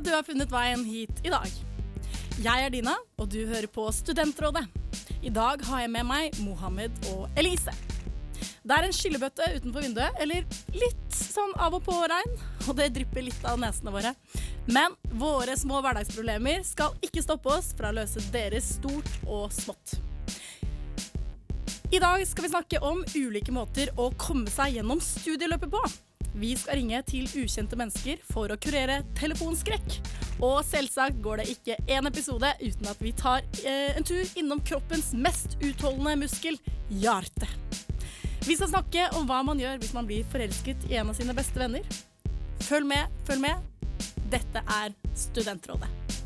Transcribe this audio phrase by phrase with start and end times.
[0.00, 1.56] At du har funnet veien hit i dag.
[2.40, 4.62] Jeg er Dina, og du hører på Studentrådet.
[5.20, 7.74] I dag har jeg med meg Mohammed og Elise.
[8.64, 12.88] Det er en skyllebøtte utenfor vinduet, eller litt sånn av og på regn, og det
[12.96, 14.16] drypper litt av nesene våre.
[14.72, 19.98] Men våre små hverdagsproblemer skal ikke stoppe oss fra å løse deres stort og smått.
[21.92, 25.90] I dag skal vi snakke om ulike måter å komme seg gjennom studieløpet på.
[26.34, 29.96] Vi skal ringe til ukjente mennesker for å kurere telefonskrekk.
[30.40, 34.62] Og selvsagt går det ikke én episode uten at vi tar eh, en tur innom
[34.64, 36.56] kroppens mest utholdende muskel,
[37.02, 37.50] hjertet.
[38.46, 41.36] Vi skal snakke om hva man gjør hvis man blir forelsket i en av sine
[41.36, 41.84] beste venner.
[42.64, 43.68] Følg med, følg med.
[44.30, 46.19] Dette er Studentrådet.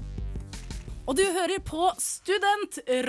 [1.05, 3.03] Og du hører på Studentrådet!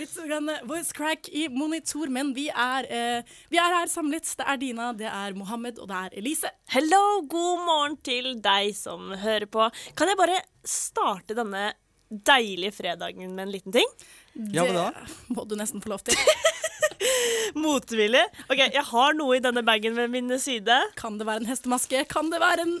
[0.00, 4.26] Litt sånn voice crack i monitor, men vi er, eh, vi er her samlet.
[4.40, 6.50] Det er Dina, det er Mohammed og det er Elise.
[6.74, 9.70] Hello, god morgen til deg som hører på.
[9.94, 11.70] Kan jeg bare starte denne
[12.10, 13.86] deilige fredagen med en liten ting?
[14.34, 15.06] Ja, hva da?
[15.06, 16.18] Det må du nesten få lov til.
[17.64, 18.22] Motvillig.
[18.48, 20.78] Ok, Jeg har noe i denne bagen ved min side.
[21.00, 22.04] Kan det være en hestemaske?
[22.10, 22.78] Kan det være en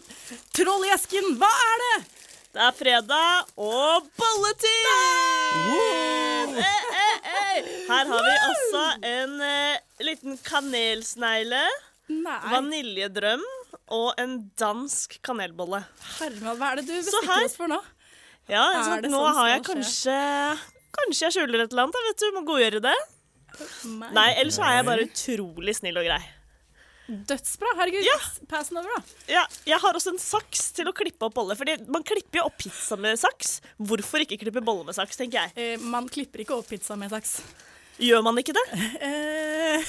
[0.56, 1.36] troll i esken?
[1.40, 1.94] Hva er det?
[2.50, 4.88] Det er fredag og bolletid!
[5.60, 7.68] Eh, eh, eh.
[7.86, 11.62] Her har vi altså en eh, liten kanelsnegle,
[12.10, 13.44] Nei, vaniljedrøm
[13.94, 15.84] og en dansk kanelbolle.
[16.18, 17.78] Herman, hva er det du bestikker oss for nå?
[18.50, 20.18] Ja, altså, nå sånn har jeg kanskje
[20.90, 21.98] Kanskje jeg skjuler et eller annet.
[22.08, 22.96] Vet du, Må godgjøre det.
[24.14, 26.20] Nei, ellers så er jeg bare utrolig snill og grei.
[27.10, 27.72] Dødsbra.
[27.80, 28.18] Herregud, Ja.
[28.46, 29.02] pass den over, da.
[29.32, 31.56] Ja, jeg har også en saks til å klippe opp boller.
[31.58, 33.56] Fordi man klipper jo opp pizza med saks.
[33.82, 35.52] Hvorfor ikke klippe boller med saks, tenker jeg.
[35.56, 37.40] Eh, man klipper ikke opp pizza med saks.
[38.00, 38.62] Gjør man ikke det?
[39.02, 39.82] Eh,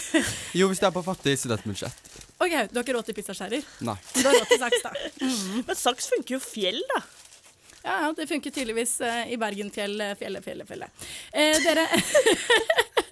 [0.57, 1.93] Jo, hvis det er på fattig studentbudsjett.
[2.41, 3.63] OK, du har ikke råd til pizzaskjærer?
[3.85, 3.95] Nei.
[4.17, 4.91] Du har råd til saks, da.
[5.69, 7.03] Men saks funker jo fjell, da.
[7.85, 11.07] Ja, ja, det funker tydeligvis eh, i Bergenfjell, eh, fjellet, fjellet, fjellet.
[11.33, 11.85] Eh, dere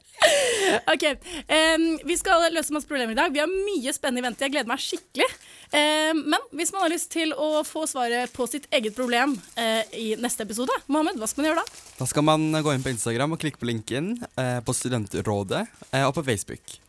[0.94, 1.06] OK.
[1.50, 3.32] Um, vi skal løse masse problemer i dag.
[3.34, 4.46] Vi har mye spennende i vente.
[4.46, 5.30] Jeg gleder meg skikkelig.
[5.70, 9.84] Um, men hvis man har lyst til å få svaret på sitt eget problem uh,
[9.96, 11.82] i neste episode, Mohammed, hva skal man gjøre da?
[12.02, 16.06] Da skal man gå inn på Instagram og klikke på linken uh, på Studentrådet uh,
[16.06, 16.80] og på Facebook.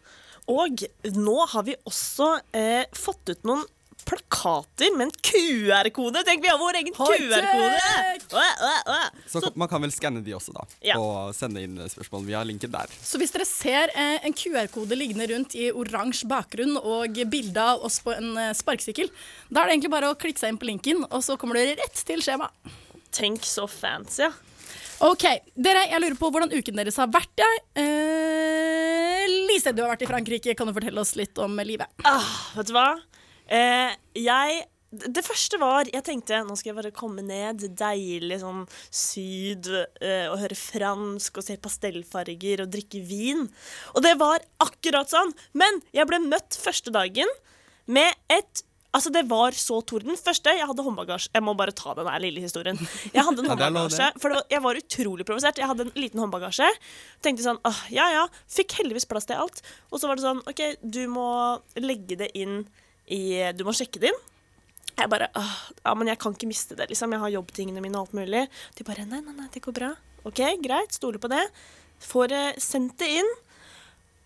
[0.50, 0.82] Og
[1.14, 3.62] nå har vi også eh, fått ut noen
[4.08, 6.22] plakater med en QR-kode.
[6.26, 8.10] Tenk, vi har vår egen QR-kode!
[8.32, 9.06] åh.
[9.26, 10.66] Så, man kan vel skanne de også, da.
[10.84, 10.98] Ja.
[11.00, 12.92] Og sende inn spørsmål via linken der.
[13.04, 17.86] Så hvis dere ser eh, en QR-kode liggende rundt i oransje bakgrunn og bilde av
[17.86, 19.10] oss på en eh, sparkesykkel,
[19.50, 21.78] da er det egentlig bare å klikke seg inn på linken, og så kommer dere
[21.80, 22.78] rett til skjemaet.
[23.14, 24.30] Tenk så fancy, ja.
[25.00, 25.22] OK,
[25.56, 27.60] dere, jeg lurer på hvordan uken deres har vært, jeg.
[27.80, 30.52] Eh, Lise, du har vært i Frankrike.
[30.58, 31.88] Kan du fortelle oss litt om livet?
[32.04, 32.26] Ah,
[32.58, 32.90] vet du hva?
[33.50, 38.64] Eh, jeg Det første var Jeg tenkte nå skal jeg bare komme ned, deilig sånn
[38.90, 39.68] syd,
[40.02, 43.46] eh, og høre fransk og se pastellfarger og drikke vin.
[43.94, 45.30] Og det var akkurat sånn.
[45.54, 47.30] Men jeg ble møtt første dagen
[47.86, 50.16] med et Altså, det var så torden.
[50.18, 51.30] Første, jeg hadde håndbagasje.
[51.30, 52.74] Jeg må bare ta den lille historien.
[53.14, 55.60] Jeg hadde en håndbagasje, for var, jeg var utrolig provosert.
[55.62, 56.66] Jeg hadde en liten håndbagasje.
[57.22, 58.24] Tenkte sånn, ah, ja ja.
[58.50, 59.62] Fikk heldigvis plass til alt.
[59.92, 61.30] Og så var det sånn, OK, du må
[61.78, 62.64] legge det inn
[63.10, 63.22] i
[63.56, 64.21] Du må sjekke det inn.
[65.00, 67.12] Jeg bare Ja, men jeg kan ikke miste det, liksom.
[67.15, 68.47] Jeg har jobbtingene mine og alt mulig.
[68.76, 69.94] De bare Nei, nei, nei, det går bra.
[70.28, 70.93] OK, greit.
[70.97, 71.43] Stoler på det.
[72.04, 73.31] Får eh, sendt det inn.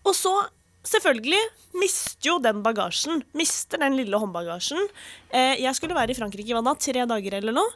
[0.05, 0.33] Og så,
[0.85, 1.39] selvfølgelig,
[1.79, 3.23] mister jo den bagasjen.
[3.37, 4.91] Mister den lille håndbagasjen.
[5.31, 6.75] Eh, jeg skulle være i Frankrike hva da?
[6.79, 7.73] Tre dager eller noe.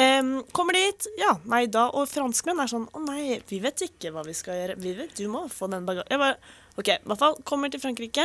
[0.00, 4.10] Em, kommer dit, ja, nei da, og franskmenn er sånn Å nei, vi vet ikke
[4.10, 4.74] hva vi skal gjøre.
[4.82, 6.10] Vi vet, Du må få den bagasjen.
[6.10, 6.38] Jeg bare
[6.74, 7.36] OK, i hvert fall.
[7.46, 8.24] Kommer til Frankrike.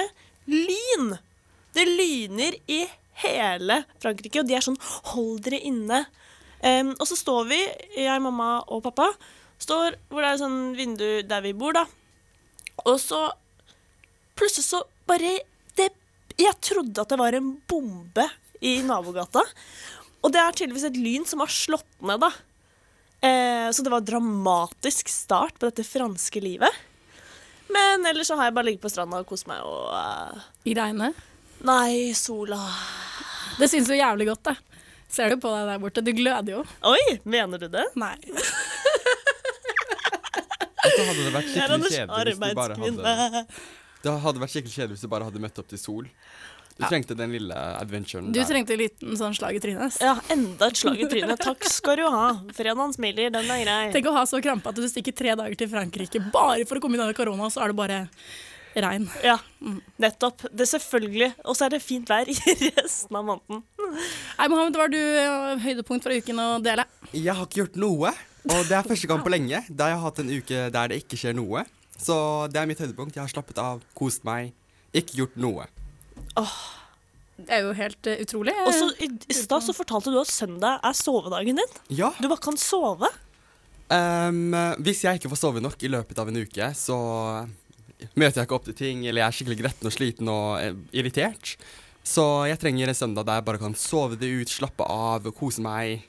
[0.49, 1.19] Lyn!
[1.75, 2.83] Det lyner i
[3.23, 4.79] hele Frankrike, og de er sånn
[5.11, 6.03] Hold dere inne.
[6.59, 7.59] Um, og så står vi,
[7.95, 9.09] jeg, mamma og pappa,
[9.59, 11.85] står hvor det er sånn vindu der vi bor, da.
[12.85, 13.21] Og så
[14.39, 15.39] plutselig så bare
[15.75, 15.89] det,
[16.39, 18.27] Jeg trodde at det var en bombe
[18.63, 19.43] i nabogata.
[20.23, 22.31] Og det er tydeligvis et lyn som har slått ned, da.
[23.19, 26.71] Eh, så det var en dramatisk start på dette franske livet.
[27.69, 30.73] Men ellers så har jeg bare ligget på stranda og kost meg og uh, I
[30.77, 31.17] regnet?
[31.67, 32.59] Nei, sola
[33.59, 34.55] Det syns jo jævlig godt, det.
[35.09, 36.03] Ser du på deg der borte?
[36.05, 36.61] Du gløder jo.
[36.85, 37.85] Oi, mener du det?
[37.99, 38.13] Nei.
[40.79, 43.41] Og hadde det vært skikkelig kjedelig hvis du bare hadde.
[43.99, 46.07] Det hadde vært skikkelig kjedelig hvis du bare hadde møtt opp til sol.
[46.79, 48.45] Du trengte den lille adventuren Du der.
[48.47, 49.97] trengte en liten sånn slag i trynet.
[49.99, 51.41] Ja, enda et slag i trynet.
[51.43, 52.29] Takk skal du ha.
[52.55, 53.81] Fredagen smiler, den er grei.
[53.97, 56.85] Tenk å ha så krampe at du stikker tre dager til Frankrike bare for å
[56.85, 57.99] komme unna korona, så er det bare
[58.75, 59.07] regn.
[59.25, 59.37] Ja,
[60.01, 60.45] nettopp.
[60.51, 61.29] Det er selvfølgelig.
[61.45, 62.35] Og så er det fint vær i
[62.79, 63.63] resten av måneden.
[63.79, 66.85] Nei, Mohammed, hva har du eh, høydepunkt fra uken å dele?
[67.11, 68.13] Jeg har ikke gjort noe,
[68.49, 71.01] og det er første gang på lenge da jeg har hatt en uke der det
[71.03, 71.65] ikke skjer noe.
[71.99, 72.15] Så
[72.53, 73.17] det er mitt høydepunkt.
[73.17, 74.53] Jeg har slappet av, kost meg,
[74.95, 75.65] ikke gjort noe.
[77.39, 78.53] Det er jo helt uh, utrolig.
[78.65, 81.75] Og så i, i stad så fortalte du at søndag er sovedagen din.
[81.91, 83.09] Ja, Du bare kan sove.
[83.89, 84.53] Um,
[84.85, 86.97] hvis jeg ikke får sove nok i løpet av en uke, så
[88.15, 90.75] møter jeg ikke opp til ting, eller jeg er skikkelig gretten og sliten og eh,
[90.95, 91.55] irritert.
[92.05, 95.63] Så jeg trenger en søndag der jeg bare kan sove det ut, slappe av, kose
[95.63, 96.05] meg.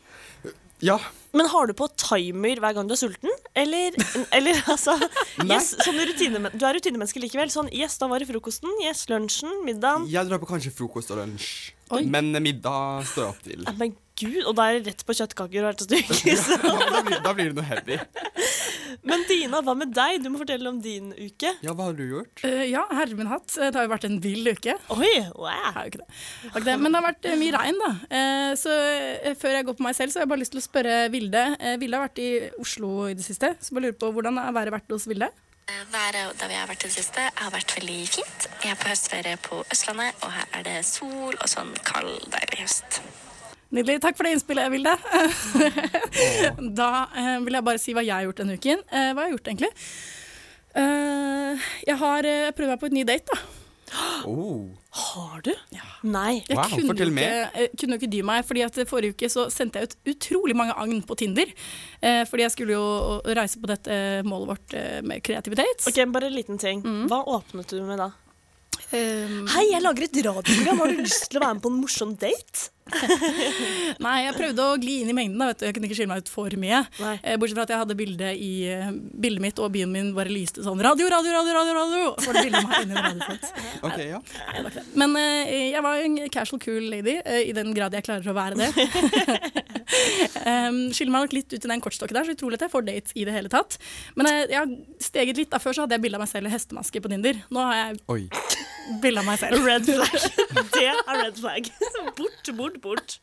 [0.81, 0.99] Ja.
[1.37, 3.31] Men har du på timer hver gang du er sulten?
[3.59, 3.97] Eller,
[4.31, 4.95] eller altså
[5.51, 7.51] yes, sånn rutinemen Du er rutinemenneske likevel.
[7.51, 8.71] Sånn yes, da var det frokosten.
[8.85, 9.51] Yes, lunsjen.
[9.67, 10.07] Middagen.
[10.11, 11.49] Jeg drar på kanskje frokost og lunsj,
[11.97, 12.05] Oi.
[12.07, 13.67] men middag står jeg opp til.
[13.81, 16.37] Men gud, og da er det rett på kjøttkaker og ertestykker.
[16.45, 17.99] så- da, blir, da blir det noe heavy.
[19.07, 20.19] Men Dina, hva med deg?
[20.21, 21.53] Du må fortelle om din uke.
[21.65, 22.43] Ja, hva har du gjort?
[22.45, 23.49] Uh, ja, herre min hatt.
[23.55, 24.75] Det har jo vært en vill uke.
[24.93, 25.79] Oi, Det wow.
[25.79, 26.09] jo ikke det.
[26.43, 26.75] Det det.
[26.83, 27.91] Men det har vært eh, mye regn, da.
[28.13, 30.61] Uh, så eh, før jeg går på meg selv, så har jeg bare lyst til
[30.61, 31.45] å spørre Vilde.
[31.57, 32.29] Uh, Vilde har vært i
[32.61, 35.31] Oslo i det siste, så bare lurer på hvordan har været vært hos Vilde?
[35.71, 38.47] Eh, Været da vi har vært i det siste, har vært veldig fint.
[38.65, 42.63] Jeg er på høstferie på Østlandet, og her er det sol og sånn kald, deilig
[42.65, 43.01] høst.
[43.71, 44.01] Nydelig.
[44.03, 44.97] Takk for det innspillet, Vilde.
[46.81, 48.83] da eh, vil jeg bare si hva jeg har gjort denne uken.
[48.91, 49.71] Eh, hva har jeg gjort, egentlig?
[50.81, 53.60] Eh, jeg har uh, prøvd meg på et ny date, da.
[54.27, 54.69] Oh.
[54.91, 55.53] Har du?
[56.03, 56.43] Nei.
[56.49, 59.47] Jeg Wow, kunne, ikke, eh, kunne jo ikke dy meg, fordi at forrige uke så
[59.53, 61.51] sendte jeg ut utrolig mange agn på Tinder.
[62.03, 65.87] Eh, fordi jeg skulle jo reise på dette målet vårt eh, med kreativitet.
[65.91, 66.83] Ok, Bare en liten ting.
[67.11, 68.11] Hva åpnet du med da?
[68.91, 70.81] Um, Hei, jeg lager et radioprogram.
[70.83, 72.71] Har du lyst til å være med på en morsom date?
[74.05, 75.39] Nei, jeg prøvde å gli inn i mengden.
[75.41, 75.67] Da, vet du.
[75.69, 76.81] Jeg kunne ikke skille meg ut for mye.
[77.01, 77.15] Nei.
[77.23, 78.91] Eh, bortsett fra at jeg hadde bilde i eh,
[79.25, 81.77] bildet mitt, og byen min bare lyste sånn Radio, radio, radio, radio!
[81.81, 83.39] radio så var det bilde av meg inni radioen.
[83.81, 84.19] Okay, ja.
[84.99, 87.17] Men eh, jeg var en casual cool lady,
[87.47, 88.69] i den grad jeg klarer å være det.
[90.45, 92.87] um, skiller meg nok litt ut i den kortstokken der, så utrolig at jeg får
[92.89, 93.79] dates i det hele tatt.
[94.19, 95.51] Men jeg har steget litt.
[95.53, 97.41] da Før så hadde jeg bilde av meg selv i hestemaske på Tinder.
[97.53, 98.29] Nå har jeg
[99.03, 99.65] bilde av meg selv.
[99.65, 100.17] Red flag.
[100.75, 101.71] Det er red flag.
[102.17, 103.17] Bort, bort, bort.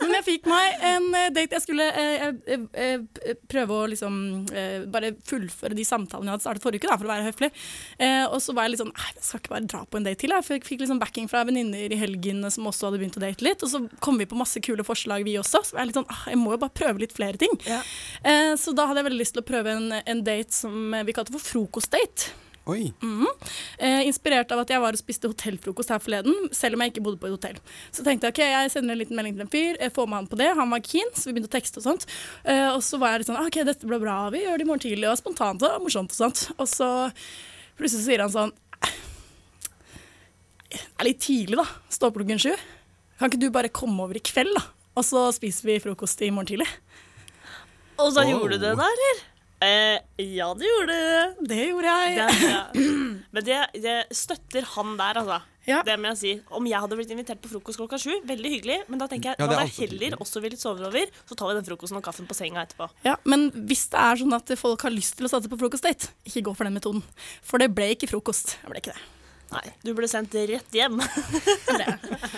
[0.00, 1.56] Men jeg fikk meg en eh, date.
[1.56, 2.24] Jeg skulle eh,
[2.54, 4.16] eh, eh, prøve å liksom
[4.52, 7.50] eh, bare fullføre de samtalene jeg hadde startet forrige uke, da, for å være høflig.
[8.32, 10.20] Og så var jeg litt sånn Nei, jeg skal ikke bare dra på en date
[10.22, 10.34] til.
[10.36, 13.46] Jeg fikk, fikk liksom backing fra venninner i helgen som også hadde begynt å date
[13.46, 13.64] litt.
[13.64, 15.62] Og så kom vi på masse kule forslag, vi også.
[15.68, 17.56] Så var jeg litt sånn ah, Jeg må jo bare prøve litt flere ting.
[17.68, 17.80] Ja.
[18.60, 21.34] Så da hadde jeg veldig lyst til å prøve en, en date som vi kalte
[21.34, 22.32] for frokostdate.
[22.70, 22.92] Oi.
[23.82, 27.02] Eh, inspirert av at jeg var og spiste hotellfrokost her forleden, selv om jeg ikke
[27.02, 27.56] bodde på et hotell.
[27.90, 30.20] Så tenkte jeg ok, jeg sender en liten melding til en fyr, jeg får med
[30.20, 30.50] han på det.
[30.60, 32.06] Han var keen, så vi begynte å tekste og sånt.
[32.46, 34.70] Eh, og så var jeg litt sånn ok, dette blir bra, vi gjør det i
[34.70, 36.44] morgen tidlig, og spontant og morsomt og sånt.
[36.62, 36.88] Og så
[37.80, 38.54] plutselig sier han sånn
[40.72, 41.66] Det er litt tidlig, da.
[41.92, 42.54] Stå opp klokken sju.
[43.18, 44.62] Kan ikke du bare komme over i kveld, da?
[44.96, 46.68] Og så spiser vi frokost i morgen tidlig.
[47.98, 48.30] Og så Oh.
[48.30, 49.20] gjorde du det da, eller?
[49.62, 51.46] Eh, ja, du gjorde det.
[51.52, 52.18] Det gjorde jeg.
[52.18, 52.62] Det, ja.
[53.32, 55.40] Men det, det støtter han der, altså.
[55.68, 55.78] Ja.
[55.86, 56.32] Det må jeg si.
[56.50, 59.38] Om jeg hadde blitt invitert på frokost klokka sju, veldig hyggelig, men da tenker jeg
[59.38, 61.66] Ja, det da er jeg heller også også litt sove over, så tar vi den
[61.66, 62.88] frokosten og kaffen på senga etterpå.
[63.06, 66.12] Ja, Men hvis det er sånn at folk har lyst til å satse på frokostdate,
[66.28, 67.02] ikke gå for den metoden.
[67.44, 68.56] For det ble ikke frokost.
[68.62, 69.04] Det ble ikke det.
[69.52, 70.96] Nei, du ble sendt rett hjem.
[71.78, 71.86] det,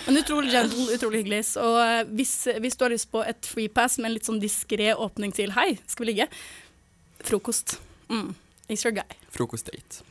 [0.03, 1.45] Men utrolig gentle, utrolig hyggelig.
[1.53, 4.91] Så eh, hvis, hvis du har lyst på et freepass med en litt sånn diskré
[4.91, 6.27] åpning til 'hei, skal vi ligge',
[7.25, 7.79] frokost.
[8.09, 8.33] Mm.
[8.69, 9.19] It's your guy.
[9.33, 10.03] Frokostdate.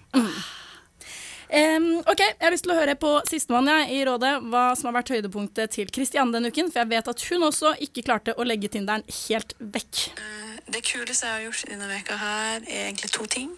[1.55, 4.89] Em, ok, Jeg har lyst til å høre på sistemann jeg, i rådet, hva som
[4.89, 6.71] har vært høydepunktet til Kristian denne uken.
[6.73, 10.07] For jeg vet at hun også ikke klarte å legge Tinderen helt vekk.
[10.19, 13.51] Eh, Det kuleste jeg har gjort denne veka her, er egentlig to ting.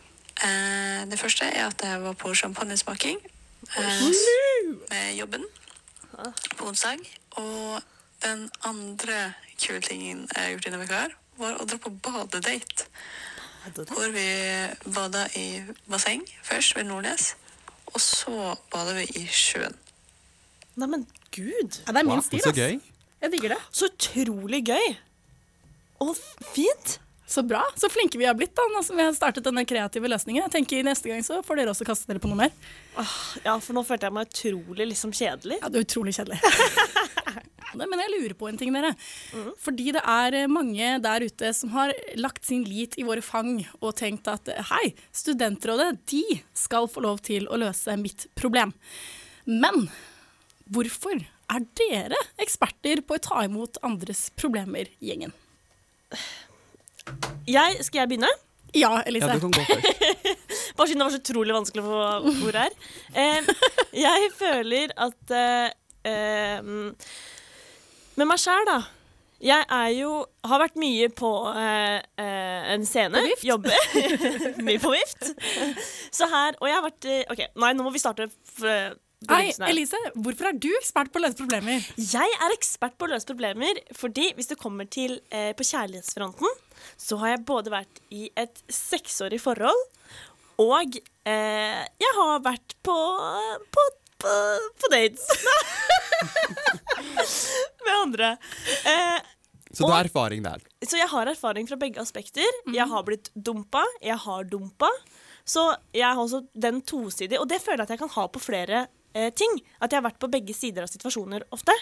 [0.43, 3.21] Uh, Det første er at jeg var på champagnesmaking
[3.79, 4.11] uh,
[4.91, 5.47] med jobben
[6.57, 7.01] på onsdag.
[7.37, 7.81] Og
[8.25, 12.91] den andre kule tingen jeg har gjort denne veka her, var å dra på badedate.
[13.75, 14.27] Hvor vi
[14.95, 15.47] bada i
[15.91, 17.33] basseng først ved Nordnes,
[17.95, 19.75] og så bada vi i sjøen.
[20.77, 21.81] Nei, men gud.
[21.87, 22.59] Ja, det er min Wow, stil, så ass.
[22.59, 22.81] gøy.
[23.23, 23.59] Jeg digger det.
[23.73, 24.97] Så utrolig gøy.
[26.05, 26.15] Og
[26.53, 26.99] fint.
[27.27, 27.63] Så bra.
[27.75, 30.45] Så flinke vi har blitt da, nå som vi har startet denne kreative løsningen.
[30.45, 32.53] Jeg tenker Neste gang så får dere også kaste dere på noe mer.
[33.43, 35.59] Ja, for nå følte jeg meg utrolig liksom kjedelig.
[35.63, 36.39] Ja, du er utrolig kjedelig.
[37.77, 38.93] Men jeg lurer på en ting, dere.
[39.63, 43.59] Fordi det er eh, mange der ute som har lagt sin lit i våre fang
[43.81, 46.23] og tenkt at eh, hei, studentrådet, de
[46.57, 48.75] skal få lov til å løse mitt problem.
[49.47, 49.89] Men
[50.73, 55.35] hvorfor er dere eksperter på å ta imot andres problemer, gjengen?
[57.47, 58.33] Jeg, skal jeg begynne?
[58.77, 59.29] Ja, Elise.
[59.29, 59.87] Ja, du kan gå først.
[60.77, 62.75] Bare siden det var så utrolig vanskelig å få ord her.
[63.17, 63.51] Eh,
[63.97, 65.71] jeg føler at eh,
[66.07, 66.61] eh,
[68.17, 68.81] Med meg sjæl, da.
[69.45, 70.13] Jeg er jo
[70.49, 73.21] Har vært mye på eh, eh, en scene.
[73.21, 73.45] På vift?
[73.45, 73.89] Jobber.
[74.69, 75.33] mye på vift.
[76.15, 78.31] Så her Og jeg har vært eh, OK, nei, nå må vi starte.
[78.57, 78.97] For,
[79.27, 79.49] Nei.
[79.71, 81.85] Elise, hvorfor er du ekspert på å løse problemer?
[81.97, 86.53] Jeg er ekspert på å løse problemer, fordi hvis det kommer til eh, på kjærlighetsfronten,
[87.01, 89.81] så har jeg både vært i et seksårig forhold,
[90.63, 92.97] og eh, jeg har vært på,
[93.73, 93.87] på,
[94.23, 94.33] på,
[94.81, 95.27] på dates.
[97.85, 98.31] Med andre.
[98.87, 99.21] Eh,
[99.73, 100.63] Så du har erfaring der.
[100.87, 102.61] så jeg har erfaring fra begge aspekter.
[102.73, 104.91] Jeg har blitt dumpa, jeg har dumpa.
[105.47, 108.41] Så jeg har også den tosidige, og det føler jeg at jeg kan ha på
[108.43, 109.61] flere eh, ting.
[109.81, 111.75] At jeg har vært på begge sider av situasjoner ofte.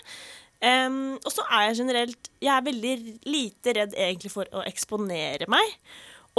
[0.65, 2.93] Um, og så er jeg generelt Jeg er veldig
[3.29, 5.75] lite redd egentlig for å eksponere meg.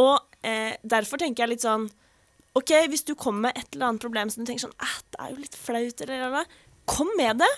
[0.02, 1.88] Og eh, derfor tenker jeg litt sånn
[2.56, 5.20] OK, hvis du kommer med et eller annet problem som du tenker sånn eh, Det
[5.20, 7.52] er jo litt flaut, eller, eller, eller Kom med det.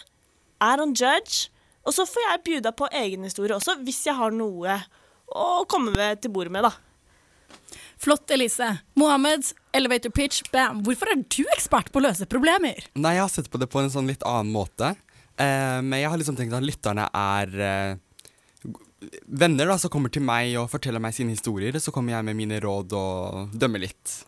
[0.63, 1.51] I don't judge.
[1.88, 4.80] Og så får jeg bjuda på egen historie også, hvis jeg har noe
[5.27, 6.72] å komme med til bordet med, da.
[8.00, 8.70] Flott, Elise.
[9.00, 10.82] Mohammed, elevator pitch, bam.
[10.86, 12.88] Hvorfor er du ekspert på å løse problemer?
[12.96, 14.94] Nei, jeg har sett på det på en sånn litt annen måte.
[15.36, 18.77] Eh, men jeg har liksom tenkt at lytterne er eh,
[19.27, 21.75] venner da, som kommer til meg og forteller meg sine historier.
[21.82, 24.20] Så kommer jeg med mine råd og dømmer litt.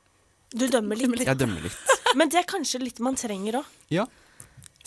[0.54, 1.22] Du dømmer litt.
[1.28, 1.96] Jeg dømmer litt.
[2.18, 3.78] Men det er kanskje litt man trenger òg.
[3.94, 4.08] Ja.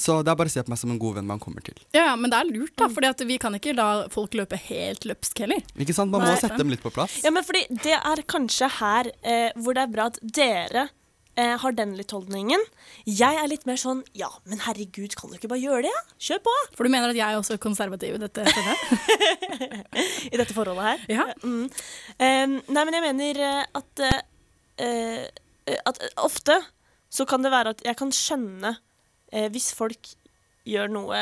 [0.02, 1.76] Så det er bare å se på meg som en god venn man kommer til.
[1.94, 5.04] Ja, ja, men det er lurt, da, for vi kan ikke la folk løpe helt
[5.06, 5.60] løpsk heller.
[5.76, 6.10] Ikke sant?
[6.10, 6.40] Man må Nei.
[6.40, 7.20] sette dem litt på plass.
[7.22, 10.86] Ja, men fordi det er kanskje her eh, hvor det er bra at dere
[11.36, 12.64] eh, har den litt holdningen.
[13.06, 15.92] Jeg er litt mer sånn ja, men herregud, kan du ikke bare gjøre det?
[15.92, 16.18] Ja?
[16.30, 16.56] Kjør på!
[16.78, 19.22] For du mener at jeg er også konservativ i dette stedet?
[20.32, 21.06] I dette forholdet her.
[21.20, 21.28] Ja.
[21.44, 21.68] Mm.
[22.16, 24.20] Eh, nei, men jeg mener eh, at eh,
[24.88, 25.24] eh,
[25.86, 26.58] At ofte
[27.12, 28.76] så kan det være at jeg kan skjønne
[29.32, 30.14] eh, hvis folk
[30.68, 31.18] gjør noe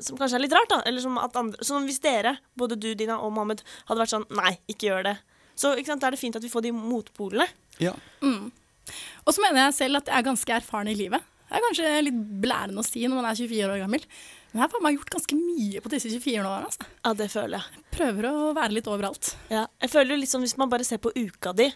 [0.00, 0.80] som kanskje er litt rart, da.
[0.88, 4.26] Eller som at andre Som hvis dere, både du, Dina og Mohammed, hadde vært sånn
[4.34, 5.16] Nei, ikke gjør det.
[5.54, 7.46] Så ikke sant, da er det fint at vi får de motpolene.
[7.82, 7.92] Ja.
[8.24, 11.22] Og så mener jeg selv at jeg er ganske erfaren i livet.
[11.44, 14.06] Det er kanskje litt blærende å si når man er 24 år gammel.
[14.50, 16.70] Men jeg har faen meg gjort ganske mye på disse 24 årene.
[16.70, 16.88] Altså.
[17.04, 17.84] Ja, det føler jeg.
[17.94, 19.34] Prøver å være litt overalt.
[19.52, 19.64] Ja.
[19.84, 21.68] Jeg føler jo litt sånn Hvis man bare ser på uka di,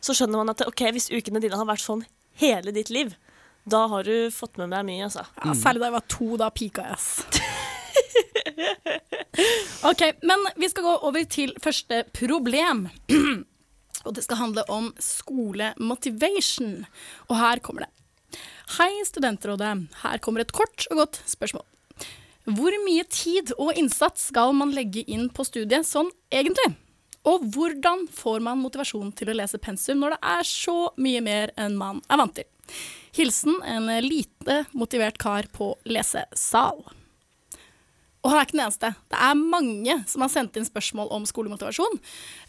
[0.00, 2.04] så skjønner man at ok, hvis ukene dine har vært sånn
[2.40, 3.08] hele ditt liv,
[3.68, 5.22] da har du fått med deg mye, altså.
[5.36, 7.08] Ja, Særlig da jeg var to, da pika jeg, ass.
[9.90, 12.76] OK, men vi skal gå over til første problem.
[14.08, 16.86] Og det skal handle om skolemotivation.
[17.28, 17.90] Og her kommer det.
[18.78, 19.74] Hei, Studentrådet.
[20.04, 21.66] Her kommer et kort og godt spørsmål.
[22.48, 26.72] Hvor mye tid og innsats skal man legge inn på studiet sånn egentlig?
[27.28, 31.52] Og hvordan får man motivasjon til å lese pensum når det er så mye mer
[31.60, 32.48] enn man er vant til?
[33.16, 36.80] Hilsen en lite motivert kar på lesesal.
[38.20, 38.90] Og han er ikke den eneste.
[39.10, 42.00] Det er mange som har sendt inn spørsmål om skolemotivasjon.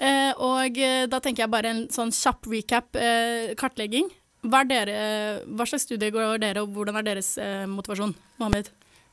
[0.03, 4.11] Eh, og eh, da tenker jeg bare en sånn kjapp recap, eh, kartlegging.
[4.41, 7.35] Hva, hva slags studie går dere, og hvordan er deres
[7.69, 8.15] motivasjon?
[8.41, 8.71] Mohammed?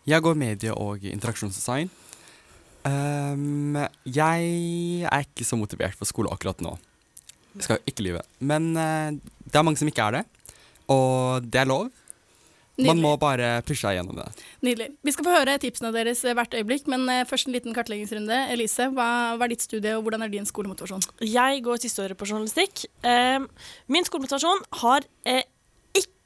[0.09, 1.91] Jeg går medie- og interaksjonsdesign.
[2.87, 4.51] Ehm, jeg
[5.09, 6.77] er ikke så motivert for skole akkurat nå.
[7.57, 8.23] Jeg skal ikke lyve.
[8.39, 9.11] Men uh,
[9.49, 10.53] det er mange som ikke er det,
[10.93, 11.89] og det er lov.
[12.79, 14.29] Man må bare pushe seg gjennom det.
[14.63, 14.93] Nydelig.
[15.03, 18.37] Vi skal få høre tipsene deres hvert øyeblikk, men eh, først en liten kartleggingsrunde.
[18.55, 21.03] Elise, hva, hva er ditt studie, og hvordan er din skolemotivasjon?
[21.27, 22.87] Jeg går siste året på journalistikk.
[23.03, 23.49] Uh,
[23.91, 25.43] min skolemotivasjon har eh,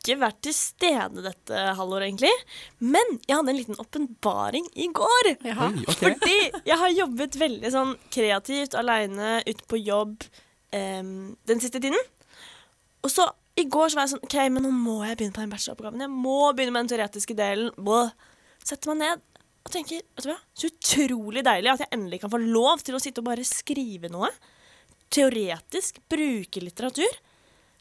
[0.03, 2.33] ikke vært til stede dette halvåret, egentlig.
[2.83, 5.31] Men jeg hadde en liten åpenbaring i går.
[5.47, 5.69] Jaha.
[5.71, 6.01] Oi, ok.
[6.01, 10.27] Fordi jeg har jobbet veldig sånn kreativt, aleine, ute på jobb
[10.75, 11.15] um,
[11.49, 12.11] den siste tiden.
[13.03, 13.29] Og så
[13.59, 16.05] i går så var jeg sånn OK, men nå må jeg begynne på den bacheloroppgaven.
[16.07, 17.71] Jeg må begynne med den teoretiske delen.
[17.77, 18.15] Blah.
[18.65, 19.29] Setter meg ned
[19.63, 22.97] og tenker vet du hva, så utrolig deilig at jeg endelig kan få lov til
[22.97, 24.31] å sitte og bare skrive noe.
[25.13, 26.01] Teoretisk.
[26.11, 27.21] Bruke litteratur.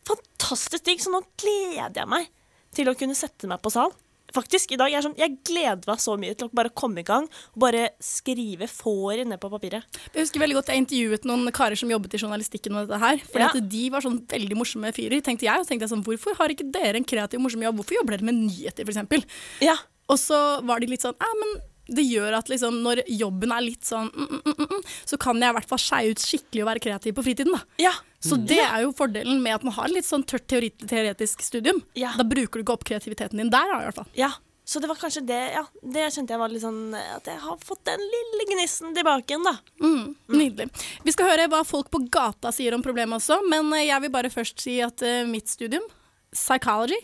[0.08, 1.02] Fantastisk digg.
[1.04, 2.30] Så nå gleder jeg meg
[2.76, 3.92] til å kunne sette meg på sal.
[4.32, 7.04] Faktisk, i dag, jeg, sånn, jeg gleder meg så mye til å bare komme i
[7.04, 9.84] gang og bare skrive fåret ned på papiret.
[10.14, 13.20] Jeg husker veldig godt jeg intervjuet noen karer som jobbet i journalistikken med dette her.
[13.28, 13.50] Fordi Ja.
[13.52, 15.60] at de var sånn veldig morsomme fyrer, tenkte jeg.
[15.60, 17.76] Og tenkte jeg sånn, hvorfor har ikke dere en kreativ, morsom jobb?
[17.82, 19.26] Hvorfor jobber dere med nyheter, eksempel?
[19.60, 19.76] Ja,
[20.12, 20.36] Og så
[20.68, 21.62] var de litt sånn, ja, men
[21.96, 25.40] det gjør at liksom, når jobben er litt sånn, mm, mm, mm, mm, så kan
[25.40, 27.62] jeg i hvert fall skeie ut skikkelig og være kreativ på fritiden, da.
[27.80, 27.92] ja,
[28.22, 31.82] Så det er jo fordelen med at man har litt sånn tørt teoretisk studium.
[31.98, 32.14] Ja.
[32.18, 34.10] Da bruker du ikke opp kreativiteten din der, i hvert fall.
[34.18, 34.34] ja.
[34.72, 35.64] Så det var kanskje det, ja.
[35.82, 39.44] Det kjente jeg var litt sånn At jeg har fått den lille gnissen tilbake igjen,
[39.44, 39.56] da.
[39.82, 40.68] Mm, nydelig.
[41.04, 44.14] Vi skal høre hva folk på gata sier om problemet også, men eh, jeg vil
[44.14, 45.84] bare først si at uh, mitt studium,
[46.32, 47.02] psychology,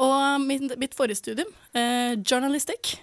[0.00, 2.94] og mitt, mitt forrige studium, uh, journalistic,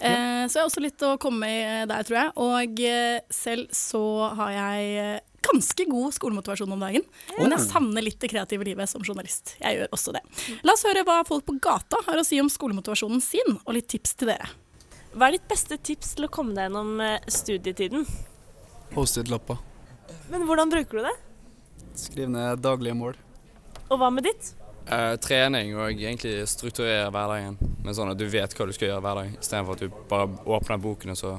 [0.00, 0.48] ja.
[0.48, 2.32] så jeg har også litt å komme eh, der, tror jeg.
[2.42, 4.02] Og eh, selv så
[4.40, 7.04] har jeg eh, ganske god skolemotivasjon om dagen,
[7.38, 9.54] men jeg savner litt det kreative livet som journalist.
[9.60, 10.22] Jeg gjør også det.
[10.66, 13.88] La oss høre hva folk på gata har å si om skolemotivasjonen sin, og litt
[13.92, 14.50] tips til dere.
[15.14, 18.06] Hva er ditt beste tips til å komme deg gjennom eh, studietiden?
[18.94, 19.60] Post-it-lapper.
[20.32, 21.14] Men hvordan bruker du det?
[22.00, 23.18] Skriv ned daglige mål.
[23.90, 24.54] Og hva med ditt?
[24.90, 27.60] Eh, trening og egentlig strukturere hverdagen.
[27.84, 30.26] Men sånn at du vet hva du skal gjøre hver dag, istedenfor at du bare
[30.56, 31.36] åpner boken og så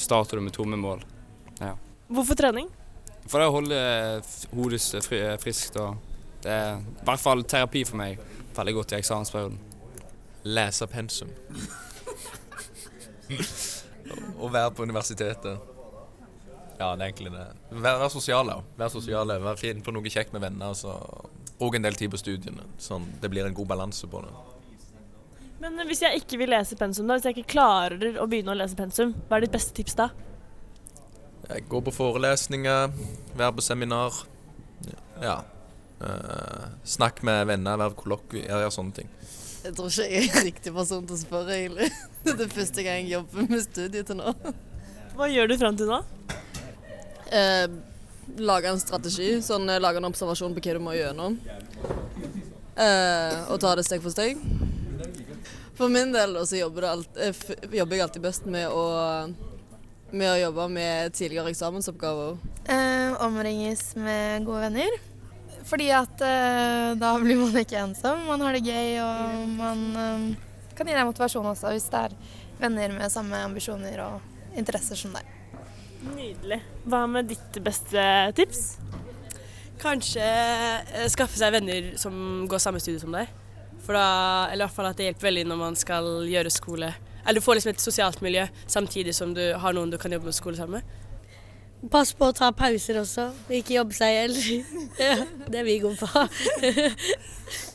[0.00, 1.02] starter du med tomme mål.
[2.10, 2.66] Hvorfor trening?
[3.28, 3.80] For det å holde
[4.56, 5.98] hodet friskt og
[6.40, 8.20] Det er i hvert fall terapi for meg.
[8.56, 9.58] Veldig godt i eksamensperioden.
[10.48, 11.28] Lese pensum.
[14.40, 15.60] Å være på universitetet.
[16.80, 17.44] Ja, det er egentlig det.
[17.76, 18.56] Vær, vær sosiale.
[18.80, 19.36] Vær sosiale.
[19.44, 20.72] Vær fin på noe kjekt med venner.
[20.72, 20.96] Så
[21.60, 22.64] Bruk en del tid på studiene.
[22.80, 24.32] Sånn det blir en god balanse på det.
[25.60, 28.54] Men eh, hvis jeg ikke vil lese pensum, da, hvis jeg ikke klarer å begynne
[28.54, 30.08] å lese pensum, hva er ditt beste tips da?
[31.50, 32.92] Jeg går på forelesninger,
[33.34, 34.22] være på seminar.
[35.22, 35.40] Ja.
[36.00, 39.10] Uh, snakk med venner, være på kollokvie, gjøre sånne ting.
[39.60, 41.90] Jeg tror ikke jeg er riktig person til å spørre, egentlig.
[42.24, 44.32] Det er første gang jeg jobber med studiet til nå.
[45.18, 45.98] Hva gjør du fram til nå?
[47.34, 47.66] Eh,
[48.40, 51.36] lage en strategi, sånn eh, lage en observasjon på hva du må gjennom.
[52.80, 54.40] Eh, og ta det steg for steg.
[55.76, 57.44] For min del så jobber, det alt, eh,
[57.80, 58.84] jobber jeg alltid best med å,
[60.12, 62.36] med å jobbe med tidligere eksamensoppgaver.
[62.70, 64.98] Eh, omringes med gode venner.
[65.70, 70.24] Fordi at eh, da blir man ikke ensom, man har det gøy, og man eh,
[70.76, 72.16] kan gi deg motivasjon også hvis det er
[72.60, 75.28] venner med samme ambisjoner og interesser som deg.
[76.10, 76.62] Nydelig.
[76.88, 78.02] Hva med ditt beste
[78.38, 78.64] tips?
[79.80, 83.30] Kanskje eh, skaffe seg venner som går samme studie som deg.
[83.80, 86.90] For da, eller i hvert fall at det hjelper veldig når man skal gjøre skole.
[87.30, 90.26] Eller du får liksom et sosialt miljø samtidig som du har noen du kan jobbe
[90.26, 91.90] med skole sammen med.
[91.92, 94.34] Pass på å ta pauser også, ikke jobbe seg i hjel.
[94.98, 95.14] Ja,
[95.46, 96.24] det er vi gode på.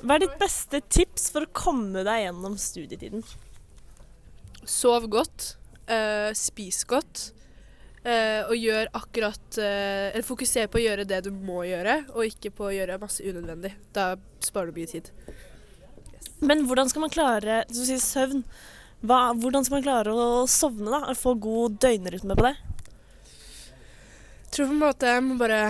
[0.03, 3.23] Hva er ditt beste tips for å komme deg gjennom studietiden?
[4.67, 5.55] Sov godt,
[5.87, 7.29] eh, spis godt,
[8.03, 12.27] eh, og gjør akkurat eh, Eller fokuser på å gjøre det du må gjøre, og
[12.27, 13.71] ikke på å gjøre masse unødvendig.
[13.95, 15.13] Da sparer du mye tid.
[16.43, 18.43] Men hvordan skal man klare du sier søvn,
[19.05, 20.89] hva, hvordan skal man klare å sovne?
[20.93, 21.13] da?
[21.17, 22.55] Få god døgnrytme på det?
[24.45, 25.61] Jeg tror på en måte jeg må bare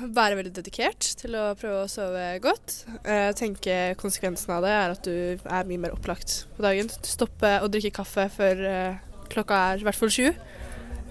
[0.00, 2.78] være veldig dedikert til å prøve å sove godt.
[3.04, 5.14] Jeg tenker konsekvensen av det er at du
[5.44, 6.88] er mye mer opplagt på dagen.
[7.04, 9.00] Stoppe å drikke kaffe før eh,
[9.32, 10.30] klokka er i hvert fall sju.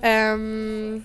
[0.02, 1.04] Um,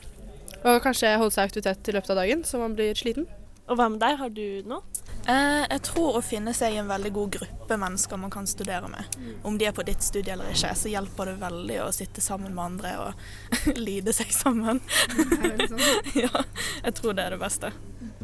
[0.64, 3.28] og kanskje holde seg i aktivitet i løpet av dagen, så man blir sliten.
[3.68, 4.95] Og hva med deg, har du noe?
[5.26, 9.16] Eh, jeg tror å finne seg en veldig god gruppe mennesker man kan studere med.
[9.46, 12.54] Om de er på ditt studie eller ikke, så hjelper det veldig å sitte sammen
[12.54, 14.80] med andre og lide seg sammen.
[16.24, 16.44] ja,
[16.84, 17.72] jeg tror det er det beste.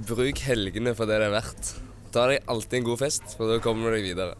[0.06, 1.74] Bruk helgene for det det er verdt.
[2.12, 4.36] Ta deg alltid en god fest, for da kommer du deg videre.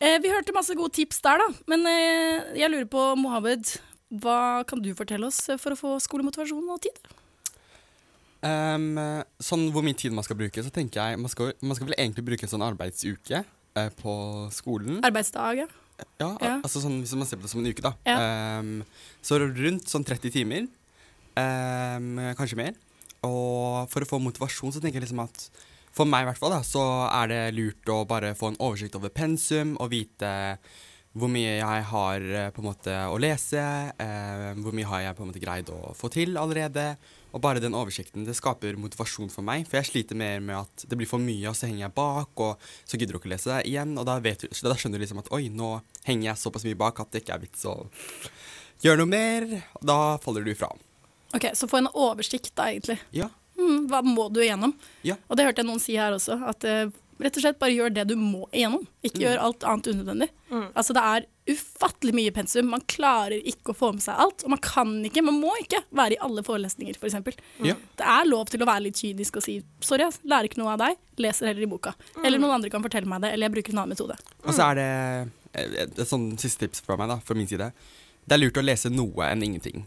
[0.00, 1.50] Eh, vi hørte masse gode tips der, da.
[1.70, 3.76] Men eh, jeg lurer på, Mohammed,
[4.24, 7.13] hva kan du fortelle oss for å få skolemotivasjon og tid?
[8.44, 8.98] Ehm,
[9.40, 11.96] sånn hvor mye tid man skal bruke, så tenker jeg man skal, man skal vel
[11.96, 13.40] egentlig bruke en sånn arbeidsuke
[13.78, 14.14] uh, på
[14.52, 15.00] skolen.
[15.06, 15.68] Arbeidsdag, ja.
[16.18, 16.54] Ja, Ja.
[16.58, 17.94] altså sånn, Hvis man ser på det som en uke, da.
[18.04, 18.58] Ja.
[18.60, 18.82] Um,
[19.22, 20.66] så rundt sånn 30 timer.
[21.36, 22.74] um, kanskje mer.
[23.26, 25.48] Og for å få motivasjon, så tenker jeg liksom at
[25.94, 28.96] for meg i hvert fall, da, så er det lurt å bare få en oversikt
[28.98, 30.58] over pensum og vite
[31.14, 33.62] hvor mye jeg har eh, på en måte å lese,
[34.02, 36.96] eh, hvor mye har jeg på en måte greid å få til allerede.
[37.34, 39.66] Og bare den oversikten det skaper motivasjon for meg.
[39.66, 42.30] For jeg sliter mer med at det blir for mye, og så henger jeg bak,
[42.44, 43.96] og så gidder du ikke å lese det igjen.
[43.98, 45.72] Og da, vet du, da skjønner du liksom at oi, nå
[46.06, 47.76] henger jeg såpass mye bak at det ikke er vits å
[48.84, 49.48] gjøre noe mer.
[49.80, 50.70] Og da faller du ifra.
[51.34, 53.00] Ok, Så få en oversikt, da, egentlig.
[53.10, 53.32] Ja.
[53.58, 54.74] Mm, hva må du igjennom?
[55.06, 55.16] Ja.
[55.26, 56.86] Og det hørte jeg noen si her også, at eh,
[57.20, 58.86] rett og slett bare gjør det du må igjennom.
[59.04, 59.24] Ikke Mm.
[59.24, 60.28] gjør alt annet unødvendig.
[60.50, 60.66] Mm.
[60.74, 62.66] Altså Det er ufattelig mye pensum.
[62.70, 64.44] Man klarer ikke å få med seg alt.
[64.44, 67.00] Og man kan ikke, man må ikke være i alle forelesninger, f.eks.
[67.00, 67.34] For eksempel.
[67.62, 67.74] Ja.
[67.96, 70.72] det er lov til å være litt kynisk og si sorry, jeg lærer ikke noe
[70.74, 71.94] av deg, leser heller i boka.
[72.24, 74.16] Eller noen andre kan fortelle meg det, eller jeg bruker en annen metode.
[74.44, 74.88] Og så er det
[75.54, 77.72] et, et, et sånn siste tips fra meg, da, fra min side.
[78.26, 79.84] Det er lurt å lese noe enn ingenting.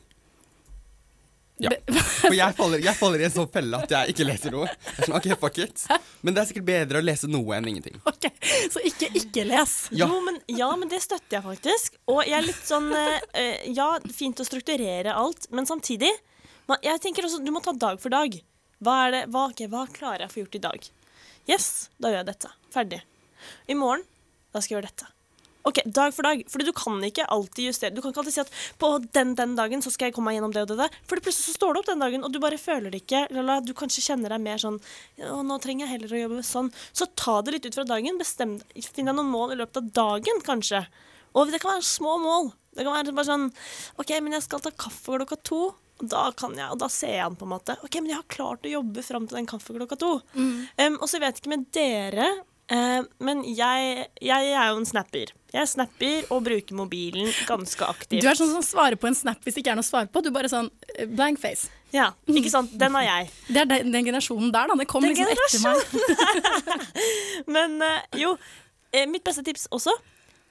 [1.63, 1.72] Ja.
[2.22, 4.67] For jeg faller, jeg faller i en sånn felle at jeg ikke leser noe.
[4.70, 5.86] Jeg sånn, okay, fuck it.
[6.26, 7.98] Men det er sikkert bedre å lese noe enn ingenting.
[8.10, 8.30] Ok,
[8.74, 9.76] Så ikke ikke les.
[9.91, 10.06] Ja.
[10.10, 11.98] Jo, men, ja, men det støtter jeg faktisk.
[12.12, 16.12] Og jeg er litt sånn eh, eh, Ja, fint å strukturere alt, men samtidig
[16.67, 18.38] man, Jeg tenker også du må ta dag for dag.
[18.84, 20.89] Hva, er det, hva, okay, hva klarer jeg å få gjort i dag?
[21.50, 22.52] Yes, da gjør jeg dette.
[22.74, 23.04] Ferdig.
[23.72, 24.04] I morgen,
[24.54, 25.17] da skal jeg gjøre dette.
[25.68, 26.44] Ok, Dag for dag.
[26.48, 27.92] Fordi du kan ikke alltid justere.
[27.96, 30.38] Du kan ikke alltid si at på den den dagen så skal jeg komme meg
[30.38, 31.00] gjennom det og det der.
[31.10, 33.26] For plutselig så står det opp den dagen, og du bare føler det ikke.
[33.36, 36.72] Lala, du kanskje kjenner deg mer sånn Å, nå trenger jeg heller å jobbe sånn.
[36.96, 38.22] Så ta det litt ut fra dagen.
[38.22, 40.86] Bestem Finn deg noen mål i løpet av dagen, kanskje.
[41.38, 42.54] Og det kan være små mål.
[42.78, 43.50] Det kan være bare sånn
[44.00, 45.62] OK, men jeg skal ta kaffe klokka to.
[45.98, 47.76] Og da kan jeg, og da ser jeg den på en måte.
[47.84, 50.12] OK, men jeg har klart å jobbe fram til den kaffe klokka to.
[50.38, 52.28] Um, og så vet jeg ikke med dere,
[53.24, 55.32] men jeg, jeg er jo en snapper.
[55.56, 58.20] Jeg snapper og bruker mobilen ganske aktivt.
[58.20, 60.10] Du er sånn som svarer på en snap hvis det ikke er noe å svare
[60.12, 60.24] på.
[60.26, 61.70] Du bare sånn eh, blank face.
[61.96, 62.74] Ja, ikke sant?
[62.76, 63.30] Den er jeg.
[63.56, 64.76] Det er den, den generasjonen der, da.
[64.76, 65.78] Det kom Den liksom etter meg.
[67.56, 68.36] Men eh, jo,
[68.92, 69.96] eh, mitt beste tips også.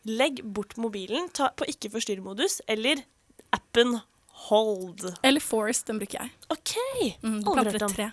[0.08, 3.04] Legg bort mobilen ta på ikke forstyrr-modus, eller
[3.52, 3.98] appen
[4.46, 5.02] Hold.
[5.24, 6.32] Eller Forest, den bruker jeg.
[6.52, 6.72] OK.
[7.24, 7.94] Mm, Aldri hørt om.
[7.96, 8.08] tre.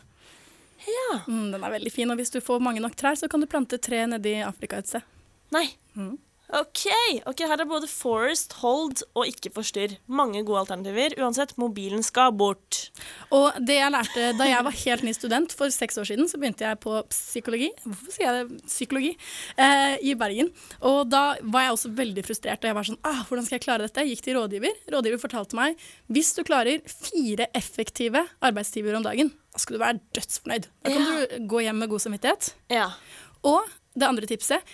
[0.89, 1.21] Ja.
[1.27, 3.49] Mm, den er veldig fin, og hvis du får mange nok trær, så kan du
[3.49, 5.09] plante tre nedi Afrika et sted.
[5.53, 5.67] Nei.
[6.53, 6.83] OK.
[7.25, 9.95] ok, Her er både Forest, Hold og ikke forstyrr.
[10.05, 11.15] Mange gode alternativer.
[11.17, 12.91] Uansett, mobilen skal bort.
[13.33, 16.37] Og det jeg lærte da jeg var helt ny student for seks år siden, så
[16.37, 19.11] begynte jeg på psykologi, hvorfor sier jeg det, psykologi,
[19.57, 20.51] eh, i Bergen.
[20.85, 23.65] Og da var jeg også veldig frustrert, og jeg var sånn, ah, hvordan skal jeg
[23.65, 24.05] klare dette?
[24.05, 24.81] Jeg gikk til rådgiver.
[24.93, 25.81] Rådgiver fortalte meg,
[26.13, 30.69] hvis du klarer fire effektive arbeidstimer om dagen, da skal du være dødsfornøyd.
[30.83, 32.53] Da kan du gå hjem med god samvittighet.
[32.73, 32.87] Ja.
[33.45, 34.73] Og det andre tipset,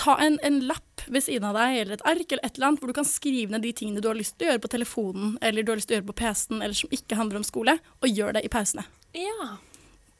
[0.00, 2.80] ta en, en lapp ved siden av deg, eller et ark, eller et eller annet,
[2.80, 5.34] hvor du kan skrive ned de tingene du har lyst til å gjøre på telefonen,
[5.44, 7.76] eller du har lyst til å gjøre på PC-en, eller som ikke handler om skole,
[8.00, 8.86] og gjør det i pausene.
[9.16, 9.50] Ja.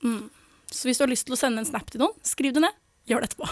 [0.05, 0.29] Mm.
[0.69, 2.77] Så hvis du har lyst til å sende en snap til noen, skriv det ned,
[3.09, 3.49] gjør det etterpå.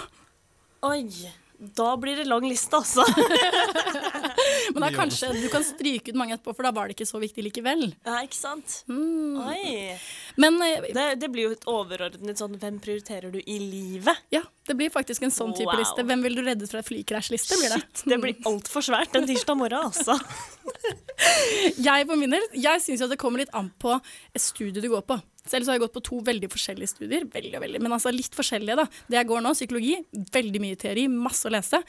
[0.91, 1.33] Oi.
[1.59, 3.05] Da blir det lang liste, altså.
[4.75, 7.21] Men da kanskje du kan stryke ut mange etterpå, for da var det ikke så
[7.23, 7.87] viktig likevel.
[8.05, 8.75] Ja, ikke sant?
[8.91, 9.39] Mm.
[9.41, 9.95] Oi.
[10.43, 14.21] Men eh, det, det blir jo et overordnet sånn Hvem prioriterer du i livet?
[14.35, 15.81] Ja, det blir faktisk en sånn type Wow.
[15.81, 16.05] liste.
[16.07, 17.81] Hvem vil du redde fra et flykrasj-liste, blir det.
[17.87, 20.19] Shit, det blir altfor svært en tirsdag morgen, altså.
[21.89, 24.83] Jeg på min del, jeg syns jo at det kommer litt an på et studie
[24.85, 25.17] du går på.
[25.47, 27.25] Selv så har jeg gått på to veldig forskjellige studier.
[27.31, 28.87] Veldig, veldig, Men altså litt forskjellige, da.
[29.09, 29.97] Det jeg går nå, psykologi,
[30.35, 31.81] veldig mye teori, masse å lese.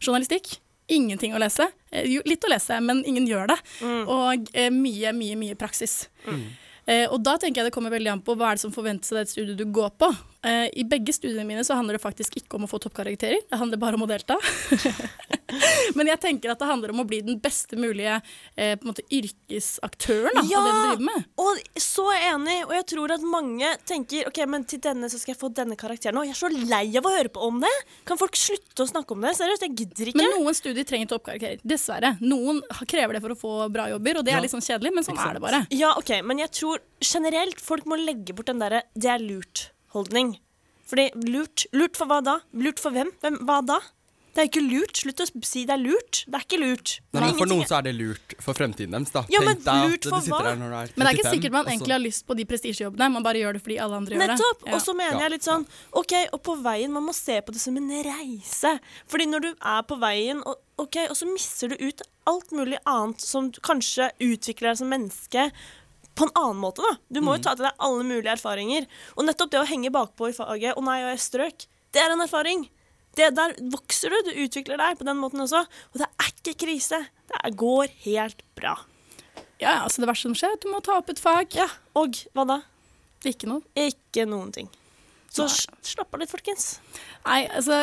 [0.00, 0.56] Journalistikk,
[0.92, 1.68] ingenting å lese.
[1.92, 3.58] Eh, Jo, litt å lese, men ingen gjør det.
[4.08, 6.06] Og eh, mye, mye, mye praksis.
[6.84, 9.12] Eh, og da tenker jeg det kommer veldig an på hva er det som forventes
[9.12, 10.08] av det studiet du går på.
[10.42, 13.60] Eh, I begge studiene mine så handler det faktisk ikke om å få toppkarakterer, det
[13.60, 14.34] handler bare om å delta.
[15.98, 18.20] Men jeg tenker at det handler om å bli den beste mulige
[18.56, 21.26] eh, måte yrkesaktøren da, av det du driver med.
[21.42, 22.58] og så enig.
[22.66, 25.76] Og jeg tror at mange tenker ok, men til denne så skal jeg få denne
[25.80, 26.18] karakteren.
[26.20, 27.72] Og jeg er så lei av å høre på om det.
[28.08, 29.34] Kan folk slutte å snakke om det?
[29.38, 30.22] Seriøst, jeg gidder ikke.
[30.22, 31.60] Men noen studier trenger toppkarakterer.
[31.66, 32.14] Dessverre.
[32.22, 34.38] Noen krever det for å få bra jobber, og det Ja.
[34.38, 35.66] er litt sånn kjedelig, men sånn er det bare.
[35.70, 40.38] Ja, ok, men jeg tror generelt folk må legge bort den derre 'det er lurt'-holdning.
[40.86, 42.40] Fordi lurt Lurt for hva da?
[42.52, 43.10] Lurt for hvem?
[43.22, 43.38] hvem?
[43.46, 43.78] Hva da?
[44.32, 44.96] Det er ikke lurt.
[44.96, 46.22] Slutt å si det er lurt.
[46.24, 46.92] Det er ikke lurt.
[47.12, 49.22] Nei, men for noen så er det lurt for fremtiden deres, da.
[49.28, 50.38] Ja, men Tenk deg lurt at for hva?
[50.46, 50.96] der når du er 35.
[50.96, 53.52] Men det er ikke sikkert man egentlig har lyst på de prestisjejobbene, man bare gjør
[53.58, 54.28] det fordi alle andre gjør det.
[54.32, 54.64] Nettopp!
[54.66, 54.72] Ja.
[54.78, 55.66] Og så mener jeg litt sånn
[56.00, 58.72] OK, og på veien Man må se på det som en reise.
[59.12, 62.78] Fordi når du er på veien, og, ok, og så mister du ut alt mulig
[62.88, 65.50] annet som du kanskje utvikler deg som menneske
[66.16, 66.96] på en annen måte, da.
[67.12, 67.44] Du må jo Mm.
[67.44, 68.86] ta til deg alle mulige erfaringer.
[69.16, 72.12] Og nettopp det å henge bakpå i faget 'Å nei, og jeg strøk', det er
[72.12, 72.68] en erfaring.
[73.16, 75.64] Det Der vokser du, du utvikler deg på den måten også.
[75.92, 77.02] Og det er ikke krise.
[77.28, 78.76] Det går helt bra.
[79.62, 81.54] Ja, altså Det verste som skjer, er at du må ta opp et fag.
[81.54, 82.62] Ja, Og hva da?
[83.28, 83.62] Ikke noe.
[83.78, 84.70] Ikke noen ting.
[85.32, 86.74] Så slapp av litt, folkens.
[87.24, 87.78] Nei, altså,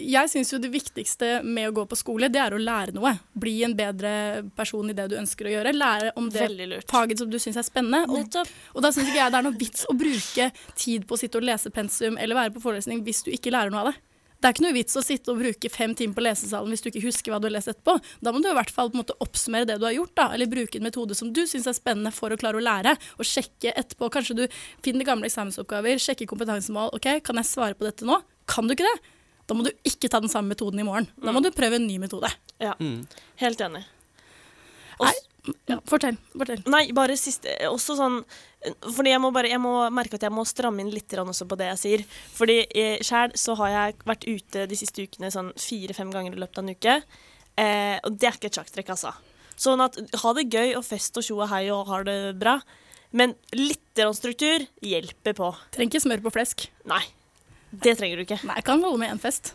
[0.00, 3.12] jeg syns jo det viktigste med å gå på skole, det er å lære noe.
[3.36, 4.12] Bli en bedre
[4.56, 5.74] person i det du ønsker å gjøre.
[5.76, 6.46] Lære om det
[6.88, 8.06] faget som du syns er spennende.
[8.08, 8.40] Og,
[8.72, 11.36] og da syns ikke jeg det er noe vits å bruke tid på å sitte
[11.36, 13.98] og lese pensum eller være på forelesning hvis du ikke lærer noe av det.
[14.46, 16.86] Det er ikke noe vits å sitte og bruke fem timer på lesesalen hvis du
[16.92, 17.96] ikke husker hva du har lest etterpå.
[18.22, 20.26] Da må du i hvert fall på en måte oppsummere det du har gjort, da,
[20.36, 23.26] eller bruke en metode som du syns er spennende for å klare å lære, og
[23.26, 24.06] sjekke etterpå.
[24.14, 24.44] Kanskje du
[24.86, 26.94] finner gamle eksamensoppgaver, sjekker kompetansemål.
[26.94, 28.20] OK, kan jeg svare på dette nå?
[28.46, 28.94] Kan du ikke det?
[29.50, 31.10] Da må du ikke ta den samme metoden i morgen.
[31.18, 32.30] Da må du prøve en ny metode.
[32.62, 32.78] Ja,
[33.42, 33.82] helt enig.
[35.02, 35.16] Nei,
[35.70, 36.16] ja, fortell.
[36.32, 36.62] fortell.
[36.70, 38.16] Nei, bare siste Også sånn
[38.82, 41.58] Fordi jeg må bare Jeg må merke at jeg må stramme inn litt også på
[41.58, 42.04] det jeg sier.
[42.34, 46.40] Fordi eh, sjæl så har jeg vært ute de siste ukene sånn fire-fem ganger i
[46.42, 46.96] løpet av en uke.
[47.56, 49.12] Eh, og det er ikke et sjakktrekk, altså.
[49.56, 52.58] Sånn at ha det gøy og fest og tjo og hei og har det bra.
[53.16, 55.52] Men litt struktur hjelper på.
[55.72, 56.66] Trenger ikke smør på flesk.
[56.90, 57.00] Nei.
[57.70, 58.42] Det trenger du ikke.
[58.44, 59.54] Nei, jeg kan holde med én fest.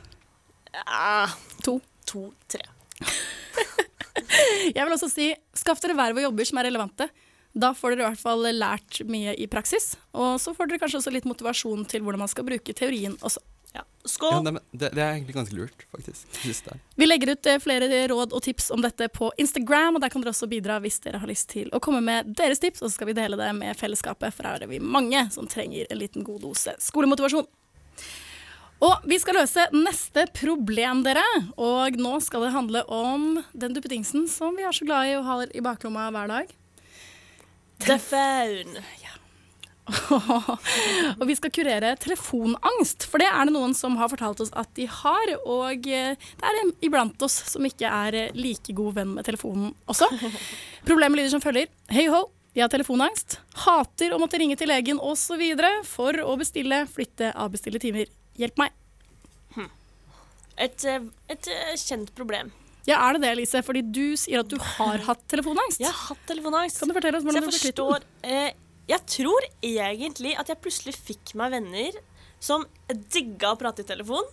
[0.74, 1.28] Ja.
[1.66, 1.78] to.
[2.10, 2.66] To, tre.
[4.76, 7.10] Jeg vil også si, skaff dere verv og jobber som er relevante.
[7.52, 9.94] Da får dere i hvert fall lært mye i praksis.
[10.16, 13.44] Og så får dere kanskje også litt motivasjon til hvordan man skal bruke teorien også.
[14.06, 14.34] Skål!
[14.34, 16.26] Ja, det, det, det er egentlig ganske lurt, faktisk.
[16.66, 16.78] Det.
[16.96, 20.24] Vi legger ut eh, flere råd og tips om dette på Instagram, og der kan
[20.24, 22.98] dere også bidra hvis dere har lyst til å komme med deres tips, og så
[22.98, 26.26] skal vi dele det med fellesskapet, for her er vi mange som trenger en liten
[26.26, 27.46] god dose skolemotivasjon.
[28.82, 31.26] Og vi skal løse neste problem, dere.
[31.62, 35.26] Og nå skal det handle om den duppedingsen som vi er så glad i å
[35.28, 36.58] ha i baklomma hver dag.
[37.86, 38.82] Telefon.
[39.02, 39.18] Ja.
[41.18, 44.70] og vi skal kurere telefonangst, for det er det noen som har fortalt oss at
[44.78, 45.34] de har.
[45.42, 49.28] Og eh, det er en iblant oss som ikke er eh, like god venn med
[49.28, 50.08] telefonen også.
[50.88, 51.68] Problemet lyder som følger.
[51.92, 52.24] Hei ho,
[52.56, 53.42] jeg har telefonangst.
[53.66, 55.44] Hater å måtte ringe til legen osv.
[55.90, 58.08] for å bestille, flytte, avbestille timer.
[58.40, 58.72] Hjelp meg.
[60.62, 62.52] Et, eh, et eh, kjent problem.
[62.86, 63.62] Ja, er det det, Elise?
[63.66, 65.80] Fordi du sier at du har hatt telefonangst.
[65.82, 66.82] Jeg har hatt telefonangst.
[66.82, 68.06] Kan du fortelle oss hvordan du ble kvitt den?
[68.26, 68.52] eh,
[68.92, 71.98] Jeg tror egentlig at jeg plutselig fikk meg venner
[72.42, 74.28] som digga å prate i telefon.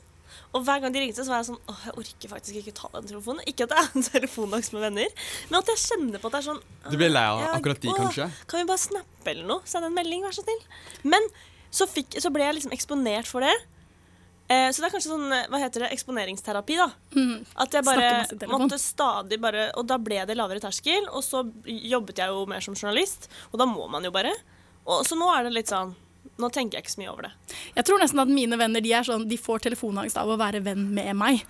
[0.53, 2.91] Og hver gang de ringte, så var jeg sånn Åh, jeg orker faktisk ikke ta
[2.99, 3.45] den telefonen.
[3.49, 5.17] Ikke at jeg har telefonangst med venner,
[5.49, 7.81] men at jeg kjenner på at det er sånn Du blir lei av ja, akkurat
[7.85, 8.29] de, kanskje?
[8.49, 9.65] Kan vi bare snappe eller noe?
[9.69, 10.61] Send en melding, vær så snill.
[11.09, 11.25] Men
[11.71, 13.55] så, fikk, så ble jeg liksom eksponert for det.
[14.49, 16.89] Eh, så det er kanskje sånn, eh, hva heter det, eksponeringsterapi, da.
[17.61, 22.23] At jeg bare måtte stadig bare Og da ble det lavere terskel, og så jobbet
[22.23, 24.33] jeg jo mer som journalist, og da må man jo bare.
[24.89, 25.95] Og så nå er det litt sånn
[26.39, 27.31] Nå tenker jeg ikke så mye over det.
[27.75, 30.61] Jeg tror nesten at mine venner de er sånn, de får telefonangst av å være
[30.63, 31.41] venn med meg.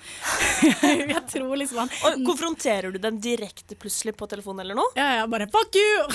[1.13, 4.95] jeg tror liksom han Og konfronterer du dem direkte plutselig på telefonen eller noe?
[4.97, 6.07] Ja, ja, bare fuck you!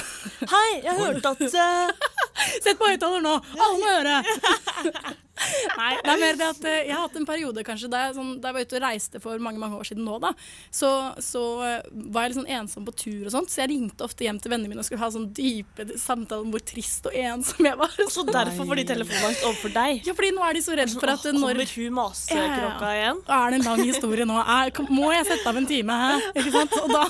[0.50, 2.16] Hei, jeg hørte at uh...
[2.64, 3.36] Sett på høyttaler nå!
[3.58, 5.14] Alle må høre!
[5.80, 8.16] Nei, det er mer det at eh, jeg har hatt en periode kanskje da jeg,
[8.20, 10.34] sånn, da jeg var ute og reiste for mange mange år siden nå, da,
[10.70, 10.90] så,
[11.24, 14.28] så eh, var jeg litt sånn ensom på tur og sånt, så jeg ringte ofte
[14.28, 17.70] hjem til vennene mine og skulle ha sånn dype samtaler om hvor trist og ensom
[17.70, 17.98] jeg var.
[18.14, 20.04] Så derfor får de telefonangst overfor deg?
[20.08, 23.20] Ja, fordi nå er de så redd for at når Kommer hun masekrokka igjen?
[23.38, 24.38] Er det en lang historie nå?
[24.42, 25.98] Er, må jeg sette av en time?
[26.34, 26.76] Ikke sant?
[26.80, 27.04] Og da,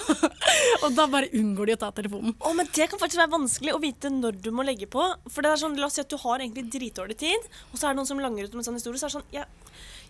[0.85, 2.35] og da bare unngår de å ta telefonen.
[2.39, 5.05] Å, men Det kan faktisk være vanskelig å vite når du må legge på.
[5.29, 7.87] For det er sånn, La oss si at du har egentlig dritdårlig tid, og så
[7.87, 8.99] er det noen som langer ut om en sånn historie.
[9.01, 9.45] Så er det sånn jeg,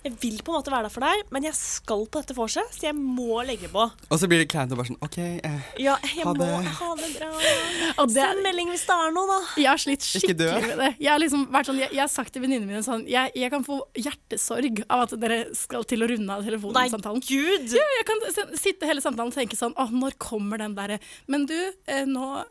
[0.03, 2.73] jeg vil på en måte være der for deg, men jeg skal på dette vorset,
[2.75, 3.85] så jeg må legge på.
[4.11, 6.49] Og så blir det kleint og bare sånn OK, eh, Ja, jeg Ha må det.
[6.81, 7.29] ha det bra.
[8.03, 9.37] Og det- Send melding hvis det er noe, da.
[9.61, 10.89] Jeg har slitt skikkelig med det.
[10.99, 13.49] Jeg har, liksom vært sånn, jeg, jeg har sagt til venninnene mine sånn jeg, jeg
[13.53, 17.23] kan få hjertesorg av at dere skal til å runde av telefonsamtalen.
[17.23, 17.77] Nei, gud!
[17.79, 18.19] Ja, jeg kan
[18.59, 20.99] sitte hele samtalen og tenke sånn Å, når kommer den derre
[21.31, 21.55] Men du,
[21.87, 22.43] eh, nå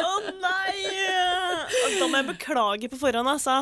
[0.00, 0.76] Å nei!
[1.70, 3.58] Og Da må jeg beklage på forhånd, altså.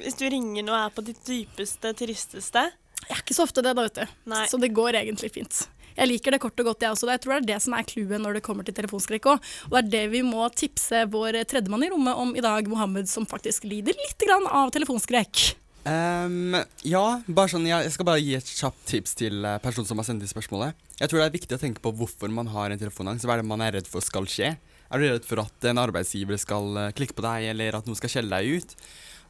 [0.00, 2.68] Hvis du ringer og er på ditt dypeste, tristeste.
[3.08, 4.16] Jeg er ikke så ofte det, da, vet du.
[4.32, 4.46] Nei.
[4.50, 5.66] Så det går egentlig fint.
[5.98, 7.08] Jeg liker det kort og godt, jeg også.
[7.10, 9.48] Jeg tror det er det som er clouet når det kommer til telefonskrekk òg.
[9.70, 13.08] Og det er det vi må tipse vår tredjemann i rommet om i dag, Mohammed,
[13.10, 15.48] som faktisk lider litt grann av telefonskrekk.
[15.88, 19.88] Um, ja, bare sånn, jeg, jeg skal bare gi et kjapt tips til eh, personen
[19.88, 20.76] som har sendt inn spørsmålet.
[20.98, 23.24] Jeg tror det er viktig å tenke på hvorfor man har en telefonangst.
[23.26, 24.52] Hva er det man er redd for skal skje?
[24.88, 27.98] Er du redd for at en arbeidsgiver skal eh, klikke på deg, eller at noen
[27.98, 28.76] skal skjelle deg ut?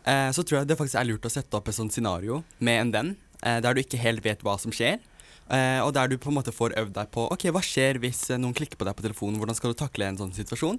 [0.07, 2.83] Eh, så tror jeg det faktisk er lurt å sette opp et sånt scenario med
[2.85, 3.11] en venn,
[3.43, 5.01] eh, der du ikke helt vet hva som skjer.
[5.49, 8.27] Eh, og der du på en måte får øvd deg på ok, hva skjer hvis
[8.31, 9.41] eh, noen klikker på deg på telefonen.
[9.41, 10.79] Hvordan skal du takle en sånn situasjon?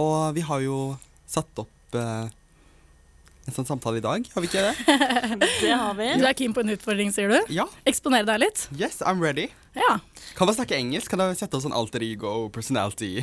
[0.00, 0.78] Og vi har jo
[1.28, 2.32] satt opp eh,
[3.42, 4.98] en sånn samtale i dag, har vi ikke det?
[5.62, 6.08] Det har vi.
[6.18, 7.38] Du er keen på en utfordring, sier du?
[7.54, 7.66] Ja.
[7.88, 8.66] Eksponere deg litt?
[8.78, 9.48] Yes, I'm ready.
[9.76, 9.96] Ja.
[10.38, 11.10] Kan man snakke engelsk?
[11.12, 13.20] Kan vi sette opp sånn alter ego personality?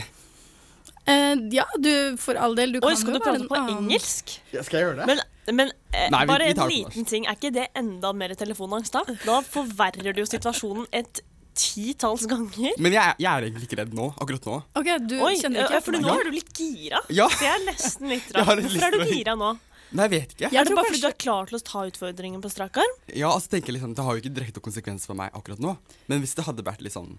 [1.07, 2.73] Eh, ja, du, for all del.
[2.75, 4.35] Du Oi, kan skal jo du prate en på annen- engelsk?
[4.53, 5.07] Ja, skal jeg gjøre det?
[5.07, 7.25] Men, men eh, Nei, vi- bare vi en liten ting.
[7.25, 9.03] Er ikke det enda mer telefonangst, da?
[9.25, 11.21] Da forverrer du jo situasjonen et
[11.59, 12.75] titalls ganger.
[12.79, 14.59] Men jeg, jeg er egentlig ikke redd nå, akkurat nå.
[14.79, 17.01] Ok, du Oi, kjenner ikke for nå er du litt gira.
[17.11, 17.25] Ja.
[17.39, 18.61] Det er nesten litt rart.
[18.63, 19.49] Hvorfor er du gira nå?
[19.89, 20.51] Nei, jeg vet ikke.
[20.53, 22.91] er det bare fordi du er klar til å ta utfordringen på strak arm?
[23.09, 25.73] Ja, altså tenker jeg liksom, Det har jo ikke direkte konsekvenser for meg akkurat nå.
[26.07, 27.15] Men hvis det hadde vært litt sånn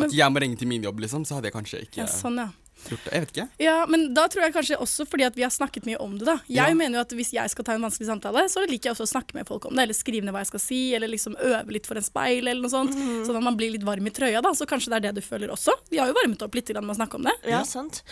[0.00, 2.40] at jeg må ringe til min jobb, liksom, så hadde jeg kanskje ikke Ja, sånn,
[2.40, 2.48] ja.
[2.92, 3.12] Gjort det.
[3.16, 3.46] Jeg vet ikke.
[3.64, 6.26] Ja, men da tror jeg kanskje også fordi at vi har snakket mye om det,
[6.28, 6.36] da.
[6.48, 6.74] Jeg Ja.
[6.74, 9.12] mener jo at hvis jeg skal ta en vanskelig samtale, så liker jeg også å
[9.14, 11.72] snakke med folk om det, eller skrive ned hva jeg skal si, eller liksom øve
[11.72, 12.94] litt for en speil, eller noe sånt.
[13.26, 14.50] Sånn at man blir litt varm i trøya, da.
[14.54, 15.72] Så kanskje det er det du føler også.
[15.90, 17.34] Vi har jo varmet opp litt med å snakke om det.
[17.48, 18.02] Ja, sant.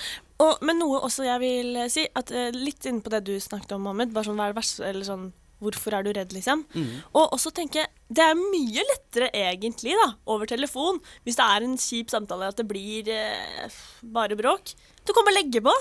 [0.40, 3.72] Og, men noe også jeg vil si, at eh, litt inne på det du snakket
[3.76, 6.64] om, Mohammed, bare sånn hva er det verste, eller sånn Hvorfor er du redd, liksom?
[6.74, 7.02] Mm.
[7.14, 11.76] Og også tenke Det er mye lettere egentlig da, over telefon hvis det er en
[11.80, 14.74] kjip samtale at det blir eh, bare bråk.
[15.04, 15.74] Du kan bare legge på.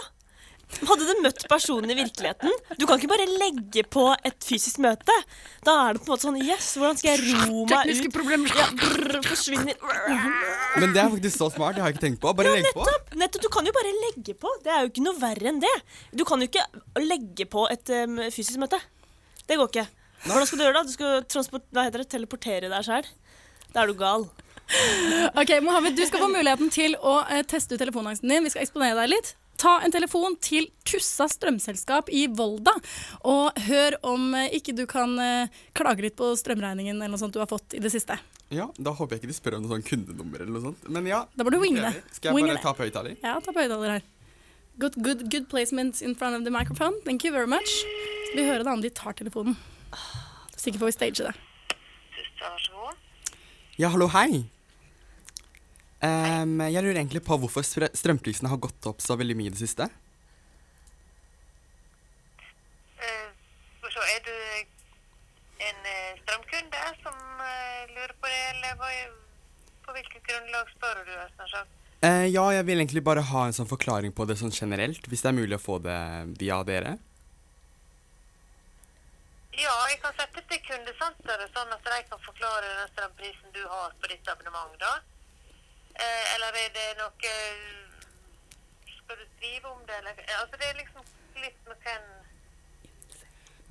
[0.81, 5.15] Hadde du møtt personen i virkeligheten Du kan ikke bare legge på et fysisk møte.
[5.65, 7.73] Da er det på en måte sånn Yes, hvordan skal jeg ro meg ut?
[7.75, 8.55] Tekniske problemer.
[8.57, 9.77] Ja, brr, forsvinner
[10.81, 11.77] Men det er faktisk så smart.
[11.77, 12.33] Det har jeg ikke tenkt på.
[12.39, 12.87] Bare legg på.
[13.19, 14.55] Nettopp, Du kan jo bare legge på.
[14.65, 15.75] Det er jo ikke noe verre enn det.
[16.15, 16.65] Du kan jo ikke
[17.03, 18.79] legge på et um, fysisk møte.
[19.49, 19.87] Det går ikke.
[20.23, 20.87] Hvordan skal du gjøre det?
[20.87, 22.09] Du skal transport, hva heter det?
[22.13, 23.07] teleportere deg sjøl.
[23.73, 24.27] Da er du gal.
[25.35, 28.45] Ok, Mohammed, du skal få muligheten til å eh, teste ut telefonangsten din.
[28.45, 29.33] Vi skal eksponere deg litt.
[29.59, 32.73] Ta en telefon til Tussa strømselskap i Volda,
[33.29, 37.35] og hør om eh, ikke du kan eh, klage litt på strømregningen eller noe sånt
[37.35, 38.17] du har fått i det siste.
[38.53, 40.89] Ja, Da håper jeg ikke de spør om noe sånn kundenummer eller noe sånt.
[40.93, 41.23] Men ja.
[41.35, 41.93] Da må du winge det.
[42.15, 43.15] Skal jeg bare ta på høyttaler?
[43.19, 44.03] Ja, ta på høyttaler her.
[44.79, 46.95] Good, good, good placement in front of the microphone.
[47.05, 47.69] Thank you very much.
[48.31, 49.55] Så vi hører da om de tar telefonen.
[50.57, 51.33] Sikker på å stage det.
[53.77, 54.43] Ja, hallo, hei.
[56.03, 59.53] Um, jeg lurer egentlig på hvorfor strø- strømprisene har gått opp så veldig mye i
[59.53, 59.87] det siste.
[63.83, 64.33] Og så er du
[65.63, 68.75] en eh, strømkunde som eh, lurer på det, eller
[69.85, 71.13] på hvilket grunnlag spør du?
[71.51, 71.69] Sjakk?
[72.03, 75.23] Eh, ja, jeg vil egentlig bare ha en sånn forklaring på det sånn generelt, hvis
[75.23, 75.99] det er mulig å få det
[76.41, 76.97] via dere.
[79.53, 83.93] Ja, jeg kan sette til kundesenteret, sånn at de kan forklare den strømprisen du har
[84.01, 84.93] på ditt abonnement, da.
[85.93, 87.33] Eh, eller er det noe
[88.89, 91.03] Skal du skrive om det, eller Altså, det er liksom
[91.37, 92.07] litt med hvem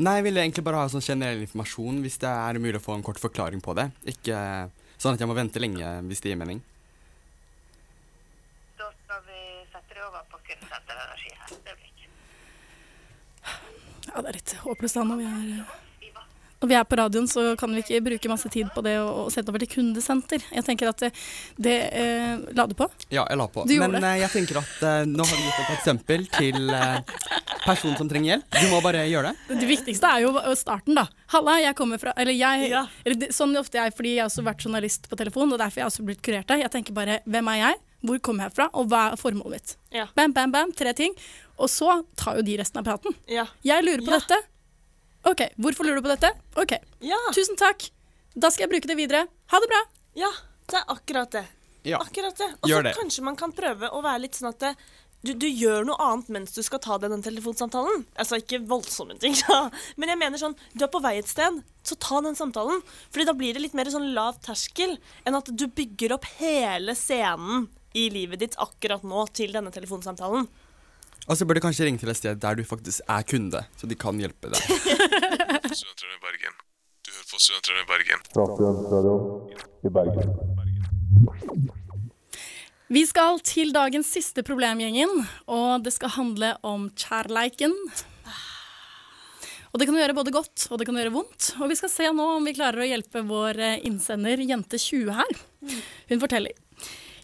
[0.03, 2.95] Nei, jeg ville egentlig bare ha sånn generell informasjon, hvis det er mulig å få
[2.97, 3.91] en kort forklaring på det.
[4.09, 4.39] Ikke
[4.97, 6.63] sånn at jeg må vente lenge, hvis det gir mening.
[8.81, 11.49] Da skal vi sette det over på kundesenteret energi her.
[11.69, 12.09] Det blir ikke.
[14.13, 15.81] Ja, det er litt håpløst da når vi er
[16.63, 19.25] når vi er på radioen, så kan vi ikke bruke masse tid på det å,
[19.25, 20.45] å sette over til kundesenter.
[20.55, 21.11] Jeg tenker at det,
[21.59, 22.87] det eh, La du på?
[23.11, 23.65] Ja, jeg la på.
[23.67, 27.01] Du Men eh, jeg tenker at eh, nå har vi gitt et eksempel til eh,
[27.65, 28.47] personen som trenger hjelp.
[28.55, 29.59] Du må bare gjøre det.
[29.59, 31.09] Det viktigste er jo starten, da.
[31.35, 34.63] Halla, jeg kommer fra Eller jeg eller Sånn ofte jeg, fordi jeg har også vært
[34.63, 36.63] journalist på telefon, og derfor jeg har også blitt kurert der.
[36.63, 39.75] Jeg tenker bare hvem er jeg, hvor kommer jeg fra, og hva er formålet mitt?
[39.95, 40.07] Ja.
[40.15, 41.19] Bam, bam, bam, tre ting.
[41.59, 43.15] Og så tar jo de resten av praten.
[43.31, 43.47] Ja.
[43.67, 44.19] Jeg lurer på Ja.
[44.21, 44.41] dette.
[45.25, 46.33] OK, hvorfor lurer du på dette?
[46.59, 46.73] OK,
[47.35, 47.91] tusen takk.
[48.35, 49.27] Da skal jeg bruke det videre.
[49.53, 49.83] Ha det bra.
[50.19, 50.31] Ja,
[50.73, 51.45] det er akkurat det.
[51.85, 51.99] Ja.
[52.03, 52.49] Akkurat det.
[52.63, 54.73] Og så kanskje man kan prøve å være litt sånn at det,
[55.23, 58.05] du, du gjør noe annet mens du skal ta den telefonsamtalen.
[58.19, 59.69] Altså ikke voldsomme ting, da.
[59.97, 62.83] Men jeg mener sånn, du er på vei et sted, så ta den samtalen.
[63.13, 66.97] Fordi da blir det litt mer sånn lav terskel enn at du bygger opp hele
[66.99, 70.49] scenen i livet ditt akkurat nå til denne telefonsamtalen.
[71.29, 73.87] Og jeg bør du kanskje ringe til et sted der du faktisk er kunde, så
[73.87, 74.59] de kan hjelpe deg.
[75.79, 76.55] Studentradioen i Bergen.
[77.03, 78.19] Du hører på Studentradioen i Bergen.
[78.33, 79.31] Fra Studentradioen
[79.87, 80.29] i Bergen.
[82.93, 87.73] Vi skal til dagens siste problemgjengen, og det skal handle om kjærleiken.
[89.73, 91.55] Og det kan gjøre både godt og det kan gjøre vondt.
[91.63, 95.33] Og vi skal se nå om vi klarer å hjelpe vår eh, innsender Jente20 her.
[96.11, 96.53] Hun forteller.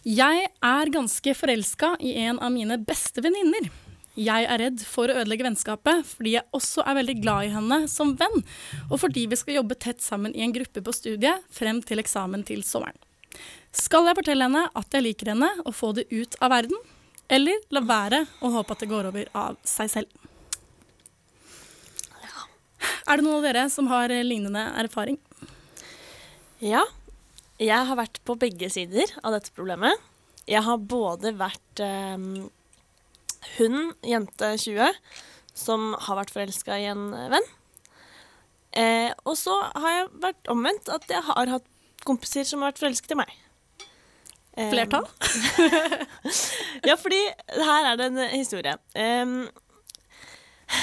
[0.07, 3.69] Jeg er ganske forelska i en av mine beste venninner.
[4.19, 7.77] Jeg er redd for å ødelegge vennskapet fordi jeg også er veldig glad i henne
[7.87, 8.41] som venn,
[8.89, 12.43] og fordi vi skal jobbe tett sammen i en gruppe på studiet frem til eksamen
[12.47, 12.97] til sommeren.
[13.71, 16.75] Skal jeg fortelle henne at jeg liker henne og få det ut av verden,
[17.31, 20.27] eller la være å håpe at det går over av seg selv?
[23.09, 25.15] Er det noen av dere som har lignende erfaring?
[26.59, 26.83] Ja,
[27.55, 29.95] jeg har vært på begge sider av dette problemet.
[30.49, 32.17] Jeg har både vært eh,
[33.57, 34.97] hun, jente 20,
[35.57, 37.49] som har vært forelska i en venn.
[38.77, 41.69] Eh, og så har jeg vært omvendt, at jeg har hatt
[42.05, 43.31] kompiser som har vært forelsket i meg.
[44.59, 45.07] Eh, Flertall?
[46.89, 47.21] ja, fordi
[47.55, 48.75] her er det en historie.
[48.93, 49.25] Eh,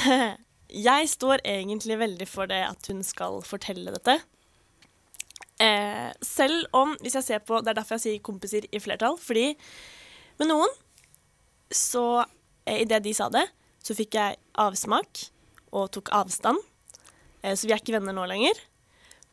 [0.91, 4.19] jeg står egentlig veldig for det at hun skal fortelle dette.
[5.63, 9.17] Eh, selv om, hvis jeg ser på Det er derfor jeg sier kompiser i flertall.
[9.17, 9.55] Fordi
[10.37, 10.73] med noen,
[11.73, 12.36] så eh,
[12.67, 13.45] Idet de sa det,
[13.83, 15.27] så fikk jeg avsmak
[15.77, 16.59] og tok avstand.
[17.43, 18.59] Eh, så vi er ikke venner nå lenger.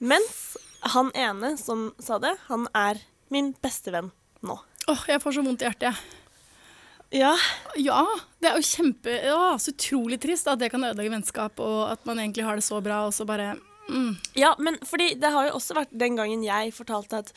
[0.04, 0.58] Mens
[0.94, 3.02] han ene som sa det, han er
[3.34, 4.12] min beste venn
[4.46, 4.58] nå.
[4.92, 6.20] Åh, jeg får så vondt i hjertet, jeg.
[7.14, 7.34] Ja.
[7.78, 8.02] Ja,
[8.42, 12.02] det er jo kjempe ja, Så utrolig trist at det kan ødelegge vennskap, og at
[12.10, 13.54] man egentlig har det så bra, og så bare
[13.90, 14.16] mm.
[14.40, 17.30] Ja, men fordi det har jo også vært den gangen jeg fortalte at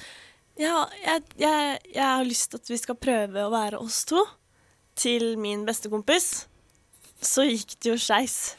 [0.57, 4.22] ja, jeg, jeg, jeg har lyst til at vi skal prøve å være oss to,
[4.97, 6.47] til min beste kompis.
[7.22, 8.57] Så gikk det jo skeis.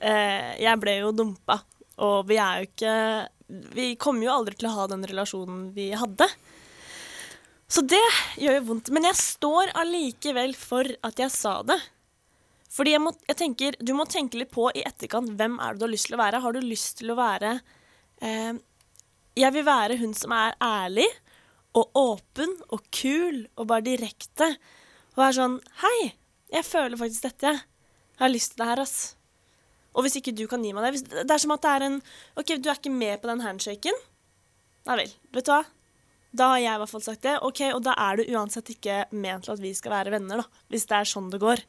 [0.00, 1.60] Eh, jeg ble jo dumpa
[2.02, 2.94] Og vi er jo ikke
[3.70, 6.26] Vi kommer jo aldri til å ha den relasjonen vi hadde.
[7.70, 8.02] Så det
[8.40, 8.90] gjør jo vondt.
[8.94, 11.78] Men jeg står allikevel for at jeg sa det.
[12.74, 15.82] Fordi jeg, må, jeg tenker, Du må tenke litt på i etterkant hvem er det
[15.82, 16.42] du har lyst til å være.
[16.44, 17.56] Har du lyst til å være
[18.20, 18.54] eh,
[19.38, 21.08] Jeg vil være hun som er ærlig
[21.74, 24.52] og åpen og kul og bare direkte.
[25.14, 26.14] Og er sånn Hei,
[26.52, 27.62] jeg føler faktisk dette, jeg.
[28.14, 28.96] Jeg har lyst til det her, ass.
[29.94, 31.96] Og hvis ikke du kan gi meg det Det er som at det er en
[32.38, 33.98] OK, du er ikke med på den handshaken.
[34.88, 35.16] Nei vel.
[35.34, 35.62] Vet du hva?
[36.34, 37.36] Da har jeg i hvert fall sagt det.
[37.46, 40.62] Ok, Og da er det uansett ikke ment til at vi skal være venner, da.
[40.72, 41.62] Hvis det er sånn det går.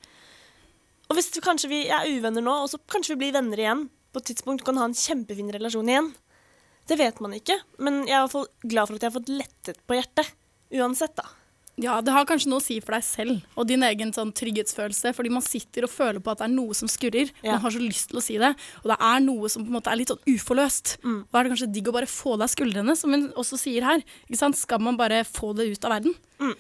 [1.06, 3.86] Og hvis du, kanskje vi er uvenner nå, og så kanskje vi blir venner igjen
[4.10, 6.10] på et tidspunkt, kan ha en kjempefin relasjon igjen.
[6.90, 9.18] Det vet man ikke, men jeg er i hvert fall glad for at jeg har
[9.20, 10.34] fått lettet på hjertet.
[10.74, 11.30] Uansett, da.
[11.82, 15.12] Ja, det har kanskje noe å si for deg selv og din egen sånn trygghetsfølelse.
[15.18, 17.34] Fordi man sitter og føler på at det er noe som skurrer.
[17.44, 17.58] Ja.
[17.58, 18.54] Man har så lyst til å si det.
[18.84, 20.96] Og det er noe som på en måte er litt sånn uforløst.
[21.04, 21.20] Mm.
[21.28, 23.88] Da er det kanskje digg å bare få det av skuldrene, som hun også sier
[23.88, 24.06] her.
[24.30, 24.60] Ikke sant?
[24.60, 26.16] Skal man bare få det ut av verden?
[26.40, 26.56] Mm.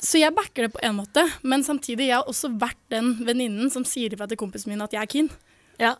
[0.00, 3.70] Så jeg backer det på en måte, men samtidig jeg har også vært den venninnen
[3.70, 5.30] som sier ifra til kompisen min at jeg er keen.
[5.78, 5.94] Ja.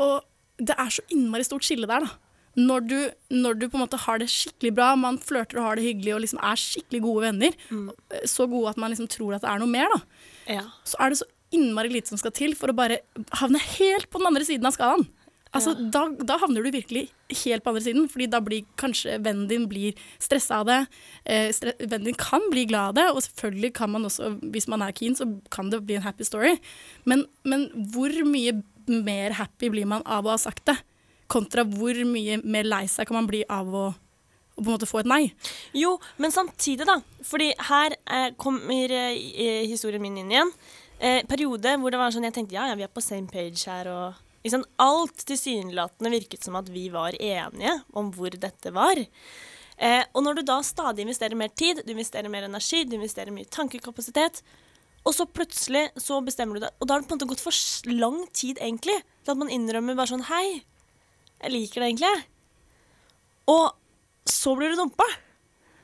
[0.00, 0.24] Og
[0.58, 2.21] det er så innmari stort skille der, da.
[2.58, 2.96] Når du,
[3.32, 6.14] når du på en måte har det skikkelig bra, man flørter og har det hyggelig
[6.16, 7.54] og liksom er skikkelig gode venner,
[8.28, 10.02] så gode at man liksom tror at det er noe mer, da,
[10.58, 10.62] Ja.
[10.84, 12.98] så er det så innmari lite som skal til for å bare
[13.40, 15.08] havne helt på den andre siden av skalaen.
[15.52, 17.10] Altså, da, da havner du virkelig
[17.44, 20.78] helt på andre siden, fordi da blir kanskje vennen din blir stressa av det.
[21.28, 24.68] Eh, stre vennen din kan bli glad av det, og selvfølgelig kan man også, hvis
[24.72, 26.54] man er keen, så kan det bli en happy story.
[27.04, 30.78] Men, men hvor mye mer happy blir man av å ha sagt det,
[31.32, 34.88] kontra hvor mye mer lei seg kan man bli av å, å på en måte
[34.90, 35.22] få et nei?
[35.76, 36.98] Jo, men samtidig, da.
[37.26, 40.52] Fordi her eh, kommer eh, historien min inn igjen.
[41.02, 43.64] Eh, periode hvor det var sånn jeg tenkte ja, ja, vi er på same page
[43.66, 43.88] her.
[43.90, 49.00] og liksom, Alt tilsynelatende virket som at vi var enige om hvor dette var.
[49.82, 53.34] Eh, og når du da stadig investerer mer tid, du investerer mer energi, du investerer
[53.34, 54.42] mye tankekapasitet,
[55.02, 57.42] og så plutselig så bestemmer du deg Og da har det på en måte gått
[57.42, 60.62] for lang tid, egentlig, til at man innrømmer bare sånn Hei,
[61.42, 62.24] jeg liker det egentlig.
[63.52, 63.72] Og
[64.28, 65.06] så blir du dumpa.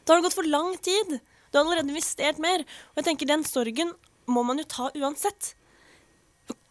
[0.04, 1.18] Da har det gått for lang tid.
[1.50, 2.64] Du har allerede investert mer.
[2.92, 3.94] Og jeg tenker den sorgen
[4.28, 5.54] må man jo ta uansett.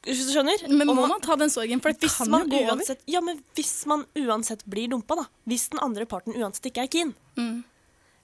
[0.07, 0.67] Hvis du skjønner?
[0.71, 2.77] Men må man ta den sorgen, for det kan man jo gå over.
[2.77, 5.25] uansett, Ja, men hvis man uansett blir dumpa, da.
[5.49, 7.11] Hvis den andre parten uansett ikke er keen.
[7.35, 7.65] Mm.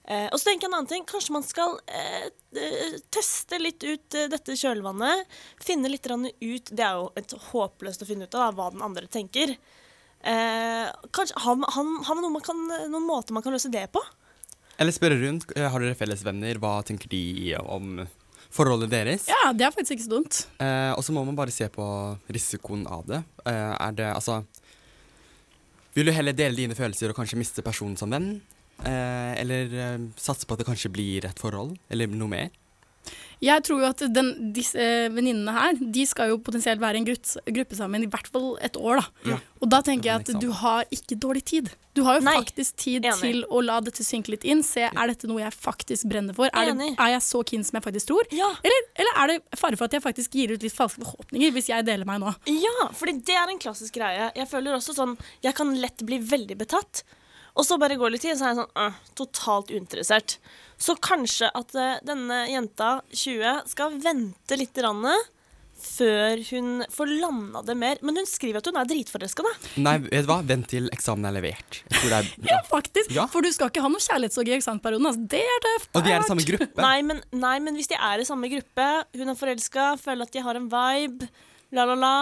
[0.04, 1.04] Eh, og så tenker jeg en annen ting.
[1.08, 5.28] Kanskje man skal eh, eh, teste litt ut eh, dette kjølvannet.
[5.64, 8.84] Finne litt ut Det er jo et håpløst å finne ut av da, hva den
[8.84, 9.56] andre tenker.
[10.24, 12.60] Eh, kanskje, har, man- har, man noe man kan,
[12.90, 14.00] noen måter man kan løse det på?
[14.80, 15.44] Eller spørre rundt.
[15.56, 16.56] eh, Har dere felles venner?
[16.58, 18.06] Hva tenker de om
[18.54, 19.26] forholdet deres?
[19.28, 20.40] Ja, det er faktisk ikke så dumt.
[20.62, 21.84] Eh, og så må man bare se på
[22.32, 23.20] risikoen av det.
[23.46, 24.44] Eh, er det altså
[25.94, 28.40] Vil du heller dele dine følelser og kanskje miste personen som venn?
[28.82, 31.76] Eh, eller eh, satse på at det kanskje blir et forhold?
[31.90, 32.50] Eller noe mer?
[33.44, 37.02] Jeg tror jo at den, disse eh, venninnene her, de skal jo potensielt være i
[37.02, 39.02] en gruppe, gruppe sammen i hvert fall et år.
[39.02, 39.32] da.
[39.34, 39.38] Ja.
[39.60, 41.70] Og da tenker jeg at du har ikke dårlig tid.
[41.94, 42.34] Du har jo Nei.
[42.40, 43.20] faktisk tid Enig.
[43.20, 44.64] til å la dette synke litt inn.
[44.66, 46.50] Se, er dette noe jeg faktisk brenner for?
[46.50, 48.30] Er, det, er jeg så keen som jeg faktisk tror?
[48.34, 51.70] Eller, eller er det fare for at jeg faktisk gir ut litt falske forhåpninger hvis
[51.70, 52.32] jeg deler meg nå?
[52.50, 54.32] Ja, fordi det er en klassisk greie.
[54.34, 57.04] Jeg føler også sånn Jeg kan lett bli veldig betatt.
[57.54, 60.38] Og så bare går det litt tid, så er jeg sånn øh, totalt uinteressert.
[60.80, 65.06] Så kanskje at eh, denne jenta, 20, skal vente litt rann,
[65.84, 68.00] før hun får landa det mer.
[68.06, 69.52] Men hun skriver at hun er dritforelska, da.
[69.84, 70.40] Nei, vet du hva?
[70.46, 71.80] Vent til eksamen er levert.
[71.90, 72.30] Jeg tror det er.
[72.54, 73.14] Ja, faktisk.
[73.14, 73.26] Ja.
[73.30, 75.10] For du skal ikke ha noe kjærlighetssorg i eksamensperioden.
[75.10, 75.26] Altså.
[75.34, 75.90] Det er tøft.
[75.94, 76.82] Og de er i samme gruppe.
[76.82, 78.88] Nei men, nei, men hvis de er i samme gruppe,
[79.18, 81.30] hun er forelska, føler at de har en vibe,
[81.74, 82.12] la, la, la,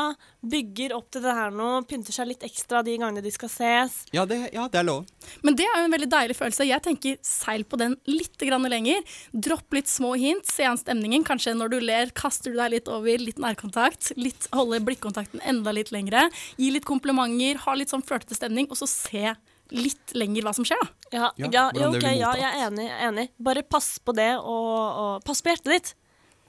[0.42, 3.98] bygger opp til det her nå, pynter seg litt ekstra de gangene de skal ses.
[4.14, 5.06] Ja, det, ja, det er lov.
[5.44, 6.66] Men det er jo en veldig deilig følelse.
[6.68, 9.04] Jeg tenker seil på den litt grann lenger.
[9.32, 11.26] Dropp litt små hint, se an stemningen.
[11.28, 14.12] Kanskje når du ler, kaster du deg litt over, litt nærkontakt.
[14.18, 16.28] Litt, holde blikkontakten enda litt lengre.
[16.58, 19.34] Gi litt komplimenter, ha litt sånn flørtete stemning, og så se
[19.72, 20.88] litt lenger hva som skjer, da.
[21.12, 22.86] Ja, Ja, ja, ja, ok, ja, jeg er enig.
[22.88, 23.26] Jeg er enig.
[23.40, 25.92] Bare pass på det, og, og pass på hjertet ditt.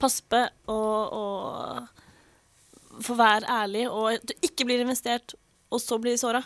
[0.00, 0.40] Pass på
[0.72, 1.24] og, å
[3.02, 5.34] få være ærlig, og at du ikke blir investert,
[5.72, 6.44] og så blir såra.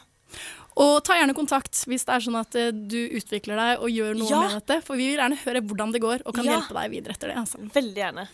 [0.78, 4.14] Og ta gjerne kontakt hvis det er sånn at eh, du utvikler deg og gjør
[4.14, 4.40] noe Ja.
[4.44, 4.76] med dette.
[4.86, 6.60] For vi vil gjerne høre hvordan det går, og kan Ja.
[6.60, 7.36] hjelpe deg videre etter det.
[7.36, 7.58] Altså.
[7.74, 8.28] Veldig gjerne.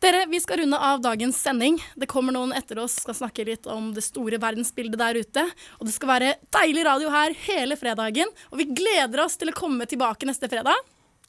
[0.00, 1.78] Dere, vi skal runde av dagens sending.
[1.96, 5.44] Det kommer noen etter oss, skal snakke litt om det store verdensbildet der ute.
[5.80, 8.26] Og det skal være deilig radio her hele fredagen.
[8.52, 10.74] Og vi gleder oss til å komme tilbake neste fredag.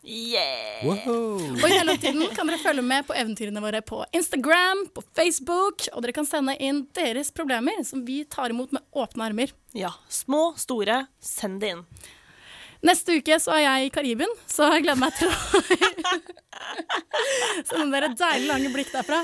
[0.06, 0.86] Yeah!
[0.86, 6.03] Og i mellomtiden kan dere følge med på eventyrene våre på Instagram, på Facebook, og
[6.06, 9.53] dere kan sende inn deres problemer, som vi tar imot med åpne armer.
[9.74, 9.95] Ja.
[10.10, 11.84] Små, store, send det inn.
[12.86, 15.64] Neste uke så er jeg i Karibien, så jeg gleder meg til å
[17.72, 19.24] sende dere deilig lange blikk derfra.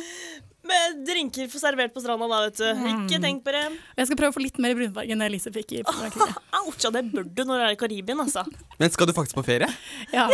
[0.68, 2.84] Med drinker for servert på stranda da, vet du.
[2.92, 3.64] Ikke tenk på det.
[3.98, 6.36] Jeg skal prøve å få litt mer brunfarge enn Elise fikk i Frankrike.
[6.62, 8.44] Ouch, det bør du når du er i Karibien, altså.
[8.82, 9.70] Men skal du faktisk på ferie?
[10.14, 10.28] Ja.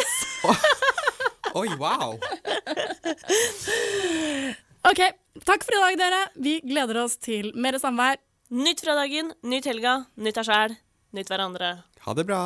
[1.57, 2.17] Oi, wow.
[4.87, 5.01] OK,
[5.47, 6.19] takk for i dag, dere.
[6.43, 8.19] Vi gleder oss til mer samvær.
[8.53, 10.75] Nytt fredagen, nytt helga, nytt deg sjæl,
[11.17, 11.71] nytt hverandre.
[12.05, 12.43] Ha det bra.